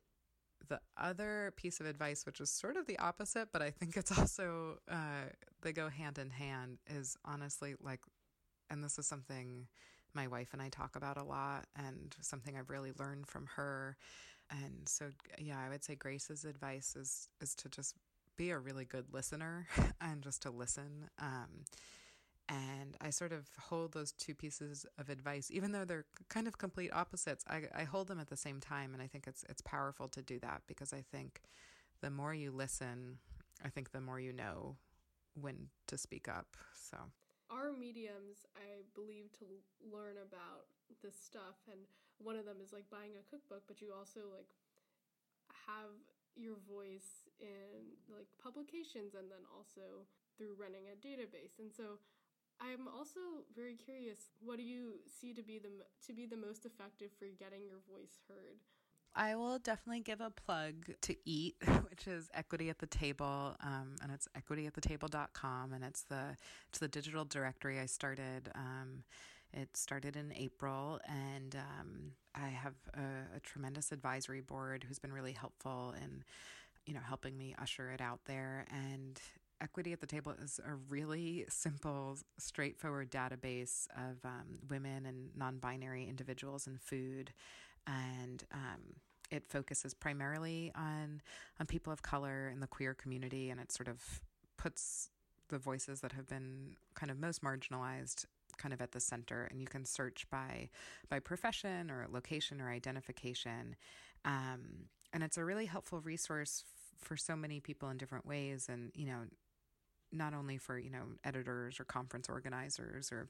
the 0.68 0.80
other 0.96 1.52
piece 1.56 1.80
of 1.80 1.86
advice, 1.86 2.26
which 2.26 2.40
is 2.40 2.50
sort 2.50 2.76
of 2.76 2.86
the 2.86 2.98
opposite, 2.98 3.48
but 3.52 3.62
I 3.62 3.70
think 3.70 3.96
it's 3.96 4.16
also, 4.16 4.78
uh, 4.90 5.30
they 5.62 5.72
go 5.72 5.88
hand 5.88 6.18
in 6.18 6.30
hand, 6.30 6.78
is 6.88 7.16
honestly 7.24 7.74
like, 7.82 8.00
and 8.70 8.82
this 8.82 8.98
is 8.98 9.06
something 9.06 9.66
my 10.14 10.26
wife 10.26 10.50
and 10.52 10.62
I 10.62 10.68
talk 10.70 10.96
about 10.96 11.18
a 11.18 11.24
lot, 11.24 11.66
and 11.76 12.14
something 12.20 12.56
I've 12.56 12.70
really 12.70 12.92
learned 12.98 13.26
from 13.26 13.46
her 13.56 13.96
and 14.50 14.88
so, 14.88 15.10
yeah, 15.38 15.58
I 15.64 15.68
would 15.68 15.84
say 15.84 15.94
Grace's 15.94 16.44
advice 16.44 16.94
is 16.96 17.28
is 17.40 17.54
to 17.56 17.68
just 17.68 17.94
be 18.36 18.50
a 18.50 18.58
really 18.58 18.84
good 18.84 19.06
listener 19.12 19.66
and 20.00 20.22
just 20.22 20.42
to 20.42 20.50
listen. 20.50 21.08
Um, 21.18 21.64
and 22.48 22.96
I 23.00 23.10
sort 23.10 23.32
of 23.32 23.48
hold 23.58 23.92
those 23.92 24.12
two 24.12 24.34
pieces 24.34 24.86
of 24.98 25.08
advice, 25.08 25.50
even 25.50 25.72
though 25.72 25.84
they're 25.84 26.06
kind 26.28 26.46
of 26.46 26.58
complete 26.58 26.92
opposites. 26.92 27.44
I, 27.48 27.62
I 27.74 27.84
hold 27.84 28.08
them 28.08 28.20
at 28.20 28.28
the 28.28 28.36
same 28.36 28.60
time, 28.60 28.94
and 28.94 29.02
I 29.02 29.06
think 29.06 29.26
it's 29.26 29.44
it's 29.48 29.62
powerful 29.62 30.08
to 30.08 30.22
do 30.22 30.38
that 30.40 30.62
because 30.66 30.92
I 30.92 31.02
think 31.02 31.40
the 32.00 32.10
more 32.10 32.34
you 32.34 32.50
listen, 32.50 33.18
I 33.64 33.68
think 33.68 33.90
the 33.90 34.00
more 34.00 34.20
you 34.20 34.32
know 34.32 34.76
when 35.40 35.68
to 35.88 35.98
speak 35.98 36.28
up. 36.28 36.56
So 36.74 36.98
our 37.50 37.72
mediums, 37.72 38.46
I 38.56 38.82
believe, 38.94 39.32
to 39.38 39.46
learn 39.92 40.16
about 40.22 40.66
this 41.02 41.14
stuff 41.18 41.58
and 41.70 41.80
one 42.18 42.36
of 42.36 42.44
them 42.44 42.56
is 42.62 42.72
like 42.72 42.88
buying 42.90 43.18
a 43.20 43.28
cookbook, 43.28 43.62
but 43.68 43.82
you 43.82 43.92
also 43.92 44.20
like 44.32 44.48
have 45.68 45.92
your 46.36 46.56
voice 46.68 47.28
in 47.40 47.96
like 48.12 48.28
publications 48.40 49.16
and 49.16 49.28
then 49.28 49.44
also 49.52 50.04
through 50.36 50.56
running 50.56 50.88
a 50.92 50.96
database. 50.96 51.60
And 51.60 51.72
so 51.72 52.00
I'm 52.60 52.88
also 52.88 53.20
very 53.54 53.74
curious 53.74 54.18
what 54.40 54.56
do 54.56 54.64
you 54.64 55.00
see 55.20 55.34
to 55.34 55.42
be 55.42 55.58
the 55.58 55.68
to 56.06 56.12
be 56.12 56.26
the 56.26 56.36
most 56.36 56.64
effective 56.64 57.10
for 57.18 57.26
getting 57.38 57.66
your 57.66 57.80
voice 57.88 58.18
heard? 58.28 58.56
I 59.18 59.34
will 59.34 59.58
definitely 59.58 60.00
give 60.00 60.20
a 60.20 60.30
plug 60.30 60.90
to 61.00 61.16
EAT, 61.24 61.54
which 61.88 62.06
is 62.06 62.28
Equity 62.34 62.68
at 62.68 62.78
the 62.78 62.86
Table, 62.86 63.56
um, 63.62 63.96
and 64.02 64.12
it's 64.12 64.28
equityatthetable.com, 64.38 65.72
and 65.72 65.82
it's 65.82 66.02
the 66.02 66.36
it's 66.68 66.78
the 66.78 66.88
digital 66.88 67.24
directory 67.24 67.80
I 67.80 67.86
started. 67.86 68.50
Um, 68.54 69.04
it 69.52 69.74
started 69.74 70.16
in 70.16 70.32
April, 70.32 71.00
and 71.08 71.56
um, 71.56 72.12
I 72.34 72.48
have 72.48 72.74
a, 72.94 73.36
a, 73.36 73.40
tremendous 73.40 73.90
advisory 73.90 74.42
board 74.42 74.84
who's 74.86 74.98
been 74.98 75.12
really 75.12 75.32
helpful 75.32 75.94
in, 76.02 76.24
you 76.84 76.92
know, 76.92 77.00
helping 77.00 77.38
me 77.38 77.54
usher 77.58 77.90
it 77.90 78.02
out 78.02 78.20
there. 78.26 78.66
And 78.70 79.18
Equity 79.60 79.92
at 79.92 80.00
the 80.00 80.06
Table 80.06 80.34
is 80.42 80.60
a 80.66 80.74
really 80.88 81.44
simple, 81.48 82.18
straightforward 82.38 83.10
database 83.10 83.86
of 83.96 84.24
um, 84.24 84.58
women 84.68 85.06
and 85.06 85.30
non-binary 85.34 86.06
individuals 86.06 86.66
in 86.66 86.76
food, 86.76 87.32
and 87.86 88.44
um, 88.52 88.80
it 89.30 89.48
focuses 89.48 89.94
primarily 89.94 90.72
on 90.74 91.22
on 91.58 91.66
people 91.66 91.92
of 91.92 92.02
color 92.02 92.50
in 92.52 92.60
the 92.60 92.66
queer 92.66 92.94
community, 92.94 93.48
and 93.50 93.60
it 93.60 93.72
sort 93.72 93.88
of 93.88 94.20
puts 94.58 95.10
the 95.48 95.58
voices 95.58 96.00
that 96.00 96.12
have 96.12 96.26
been 96.26 96.76
kind 96.94 97.10
of 97.10 97.18
most 97.18 97.42
marginalized 97.42 98.26
kind 98.58 98.72
of 98.72 98.80
at 98.80 98.92
the 98.92 99.00
center. 99.00 99.46
And 99.50 99.60
you 99.60 99.66
can 99.66 99.84
search 99.84 100.26
by 100.30 100.68
by 101.08 101.18
profession 101.20 101.90
or 101.90 102.06
location 102.10 102.60
or 102.60 102.70
identification. 102.70 103.76
Um, 104.24 104.88
and 105.12 105.22
it's 105.22 105.38
a 105.38 105.44
really 105.44 105.66
helpful 105.66 106.00
resource 106.00 106.64
f- 106.66 107.06
for 107.08 107.16
so 107.16 107.36
many 107.36 107.60
people 107.60 107.88
in 107.90 107.96
different 107.96 108.26
ways. 108.26 108.68
And 108.68 108.90
you 108.94 109.06
know 109.06 109.20
not 110.16 110.34
only 110.34 110.58
for 110.58 110.78
you 110.78 110.90
know 110.90 111.04
editors 111.24 111.80
or 111.80 111.84
conference 111.84 112.28
organizers 112.28 113.12
or 113.12 113.28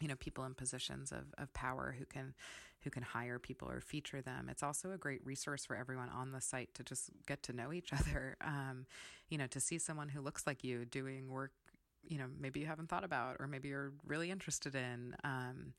you 0.00 0.08
know 0.08 0.16
people 0.16 0.44
in 0.44 0.54
positions 0.54 1.12
of, 1.12 1.24
of 1.38 1.52
power 1.54 1.94
who 1.98 2.04
can 2.04 2.34
who 2.82 2.90
can 2.90 3.02
hire 3.02 3.38
people 3.38 3.68
or 3.68 3.80
feature 3.80 4.20
them 4.20 4.48
it's 4.50 4.62
also 4.62 4.92
a 4.92 4.98
great 4.98 5.24
resource 5.24 5.64
for 5.64 5.76
everyone 5.76 6.08
on 6.10 6.32
the 6.32 6.40
site 6.40 6.72
to 6.74 6.82
just 6.82 7.10
get 7.26 7.42
to 7.42 7.52
know 7.52 7.72
each 7.72 7.92
other 7.98 8.36
um, 8.42 8.86
you 9.28 9.38
know 9.38 9.46
to 9.46 9.60
see 9.60 9.78
someone 9.78 10.08
who 10.08 10.20
looks 10.20 10.46
like 10.46 10.62
you 10.62 10.84
doing 10.84 11.30
work 11.30 11.52
you 12.06 12.18
know 12.18 12.26
maybe 12.38 12.60
you 12.60 12.66
haven't 12.66 12.88
thought 12.88 13.04
about 13.04 13.36
or 13.40 13.46
maybe 13.46 13.68
you're 13.68 13.92
really 14.06 14.30
interested 14.30 14.74
in 14.74 15.16
um, 15.24 15.72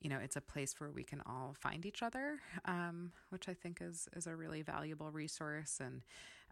you 0.00 0.10
know 0.10 0.18
it's 0.18 0.36
a 0.36 0.40
place 0.40 0.74
where 0.78 0.90
we 0.90 1.04
can 1.04 1.22
all 1.24 1.54
find 1.58 1.86
each 1.86 2.02
other 2.02 2.40
um, 2.64 3.12
which 3.30 3.48
i 3.48 3.54
think 3.54 3.78
is 3.80 4.08
is 4.16 4.26
a 4.26 4.34
really 4.34 4.62
valuable 4.62 5.10
resource. 5.10 5.78
And 5.80 6.02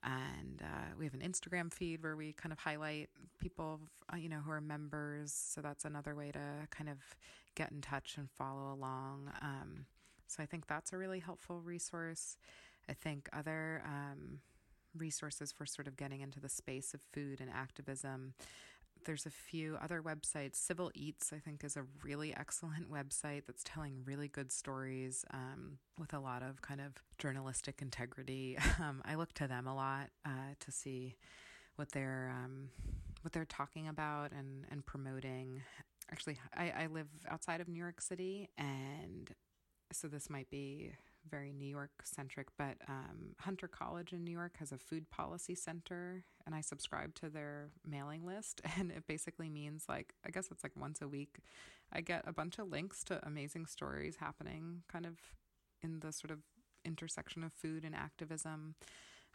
and 0.02 0.62
uh, 0.62 0.94
we 0.98 1.04
have 1.04 1.14
an 1.14 1.20
instagram 1.20 1.72
feed 1.72 2.02
where 2.02 2.16
we 2.16 2.32
kind 2.32 2.52
of 2.52 2.58
highlight 2.58 3.10
people 3.38 3.80
uh, 4.12 4.16
you 4.16 4.28
know 4.28 4.40
who 4.44 4.50
are 4.50 4.60
members. 4.60 5.32
So 5.32 5.60
that's 5.60 5.84
another 5.84 6.14
way 6.14 6.30
to 6.32 6.66
kind 6.70 6.88
of 6.88 6.98
get 7.54 7.70
in 7.70 7.80
touch 7.80 8.16
and 8.16 8.30
follow 8.30 8.72
along. 8.72 9.30
Um, 9.42 9.86
so 10.26 10.42
i 10.42 10.46
think 10.46 10.68
that's 10.68 10.92
a 10.92 10.98
really 10.98 11.18
helpful 11.18 11.60
resource. 11.60 12.36
I 12.88 12.92
think 12.92 13.28
other 13.32 13.82
um, 13.84 14.38
resources 14.96 15.52
for 15.52 15.66
sort 15.66 15.86
of 15.86 15.96
getting 15.96 16.20
into 16.20 16.40
the 16.40 16.48
space 16.48 16.94
of 16.94 17.00
food 17.12 17.40
and 17.40 17.50
activism 17.50 18.34
there's 19.04 19.26
a 19.26 19.30
few 19.30 19.76
other 19.82 20.02
websites. 20.02 20.56
Civil 20.56 20.90
Eats, 20.94 21.32
I 21.32 21.38
think, 21.38 21.64
is 21.64 21.76
a 21.76 21.84
really 22.02 22.34
excellent 22.36 22.90
website 22.90 23.42
that's 23.46 23.62
telling 23.64 24.02
really 24.04 24.28
good 24.28 24.52
stories 24.52 25.24
um, 25.32 25.78
with 25.98 26.14
a 26.14 26.18
lot 26.18 26.42
of 26.42 26.62
kind 26.62 26.80
of 26.80 26.94
journalistic 27.18 27.80
integrity. 27.82 28.58
Um, 28.80 29.02
I 29.04 29.16
look 29.16 29.34
to 29.34 29.46
them 29.46 29.66
a 29.66 29.74
lot 29.74 30.08
uh, 30.24 30.54
to 30.58 30.72
see 30.72 31.16
what 31.76 31.92
they're 31.92 32.32
um, 32.34 32.70
what 33.20 33.32
they're 33.32 33.44
talking 33.44 33.88
about 33.88 34.32
and 34.32 34.64
and 34.70 34.86
promoting. 34.86 35.62
Actually, 36.10 36.38
I, 36.56 36.70
I 36.70 36.86
live 36.86 37.08
outside 37.28 37.60
of 37.60 37.68
New 37.68 37.78
York 37.78 38.00
City, 38.00 38.48
and 38.56 39.30
so 39.92 40.08
this 40.08 40.30
might 40.30 40.48
be 40.48 40.92
very 41.28 41.52
New 41.52 41.68
York 41.68 41.90
centric, 42.04 42.48
but 42.56 42.76
um, 42.88 43.34
Hunter 43.40 43.68
College 43.68 44.12
in 44.12 44.24
New 44.24 44.30
York 44.30 44.56
has 44.58 44.72
a 44.72 44.78
food 44.78 45.10
policy 45.10 45.54
center, 45.54 46.24
and 46.46 46.54
I 46.54 46.60
subscribe 46.60 47.14
to 47.16 47.28
their 47.28 47.70
mailing 47.86 48.26
list. 48.26 48.60
And 48.78 48.90
it 48.90 49.06
basically 49.06 49.50
means 49.50 49.84
like, 49.88 50.14
I 50.26 50.30
guess 50.30 50.48
it's 50.50 50.62
like 50.62 50.72
once 50.76 51.02
a 51.02 51.08
week, 51.08 51.40
I 51.92 52.00
get 52.00 52.24
a 52.26 52.32
bunch 52.32 52.58
of 52.58 52.70
links 52.70 53.04
to 53.04 53.24
amazing 53.26 53.66
stories 53.66 54.16
happening 54.16 54.82
kind 54.90 55.04
of 55.04 55.16
in 55.82 56.00
the 56.00 56.12
sort 56.12 56.30
of 56.30 56.38
intersection 56.84 57.44
of 57.44 57.52
food 57.52 57.84
and 57.84 57.94
activism. 57.94 58.74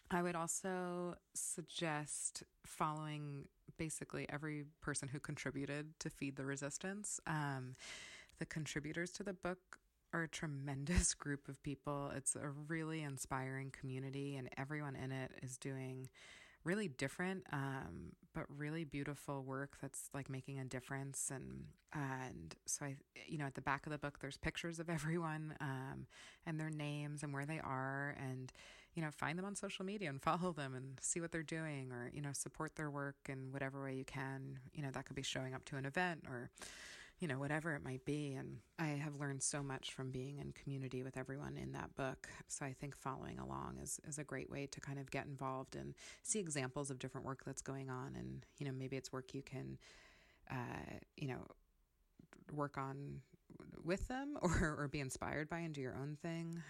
I 0.10 0.22
would 0.22 0.36
also 0.36 1.16
suggest 1.34 2.44
following 2.66 3.48
basically 3.78 4.26
every 4.30 4.66
person 4.82 5.10
who 5.10 5.20
contributed 5.20 6.00
to 6.00 6.10
Feed 6.10 6.38
the 6.38 6.46
Resistance. 6.46 7.20
Um, 7.28 7.76
the 8.40 8.46
contributors 8.46 9.12
to 9.12 9.24
the 9.24 9.34
book 9.34 9.80
are 10.14 10.24
a 10.24 10.28
tremendous 10.28 11.14
group 11.16 11.48
of 11.48 11.62
people. 11.64 12.12
It's 12.16 12.36
a 12.36 12.50
really 12.68 13.02
inspiring 13.02 13.72
community, 13.72 14.36
and 14.36 14.50
everyone 14.58 14.96
in 14.96 15.12
it 15.12 15.32
is 15.42 15.58
doing 15.58 16.10
really 16.66 16.88
different, 16.88 17.44
um, 17.54 18.12
but 18.34 18.46
really 18.50 18.84
beautiful 18.84 19.44
work 19.44 19.78
that's 19.82 20.10
like 20.14 20.30
making 20.30 20.60
a 20.60 20.66
difference. 20.66 21.32
And 21.34 21.66
and 21.94 22.56
so 22.66 22.86
I, 22.86 22.96
you 23.28 23.38
know, 23.38 23.46
at 23.46 23.56
the 23.56 23.62
back 23.62 23.86
of 23.86 23.92
the 23.92 23.98
book, 23.98 24.20
there's 24.20 24.38
pictures 24.38 24.80
of 24.80 24.90
everyone 24.90 25.56
um, 25.62 26.08
and 26.46 26.60
their 26.60 26.72
names 26.72 27.24
and 27.24 27.34
where 27.34 27.46
they 27.46 27.60
are, 27.60 28.16
and 28.20 28.52
you 28.96 29.02
know, 29.02 29.12
find 29.12 29.38
them 29.38 29.46
on 29.46 29.56
social 29.56 29.86
media 29.86 30.10
and 30.10 30.22
follow 30.22 30.52
them 30.52 30.74
and 30.74 31.00
see 31.02 31.22
what 31.22 31.32
they're 31.32 31.44
doing, 31.44 31.92
or 31.92 32.12
you 32.14 32.22
know, 32.22 32.34
support 32.34 32.76
their 32.76 32.90
work 32.90 33.16
in 33.30 33.52
whatever 33.52 33.84
way 33.84 33.96
you 33.96 34.06
can. 34.06 34.60
You 34.74 34.84
know, 34.84 34.92
that 34.92 35.06
could 35.06 35.16
be 35.16 35.24
showing 35.24 35.54
up 35.54 35.64
to 35.66 35.78
an 35.78 35.86
event 35.86 36.26
or 36.28 36.50
you 37.20 37.28
know, 37.28 37.40
whatever 37.40 37.74
it 37.76 37.84
might 37.84 38.04
be. 38.06 38.34
And 38.34 38.58
I 38.78 38.88
have 38.88 39.16
learned 39.16 39.42
so 39.42 39.64
much 39.64 39.94
from 39.94 40.12
being 40.12 40.40
in 40.40 40.52
community 40.52 41.02
with 41.02 41.18
everyone 41.18 41.58
in 41.58 41.72
that 41.72 41.96
book. 41.96 42.28
So 42.48 42.66
I 42.66 42.74
think 42.74 42.96
following 42.96 43.40
along 43.40 43.78
is, 43.82 44.00
is 44.08 44.18
a 44.18 44.24
great 44.24 44.50
way 44.50 44.68
to 44.68 44.82
kind 44.82 45.00
of 45.00 45.10
get 45.12 45.26
involved 45.26 45.76
and 45.76 45.94
see 46.24 46.40
examples 46.40 46.92
of 46.92 47.00
different 47.00 47.26
work 47.26 47.44
that's 47.46 47.62
going 47.62 47.90
on. 47.90 48.16
And, 48.18 48.46
you 48.58 48.66
know, 48.66 48.74
maybe 48.78 48.98
it's 48.98 49.14
work 49.14 49.34
you 49.34 49.42
can, 49.42 49.78
uh, 50.52 50.98
you 51.16 51.30
know, 51.30 51.46
work 52.54 52.78
on 52.78 53.22
with 53.84 54.08
them 54.08 54.38
or, 54.42 54.76
or 54.80 54.90
be 54.92 55.00
inspired 55.00 55.50
by 55.50 55.60
and 55.60 55.74
do 55.74 55.82
your 55.82 55.96
own 55.96 56.18
thing. 56.22 56.62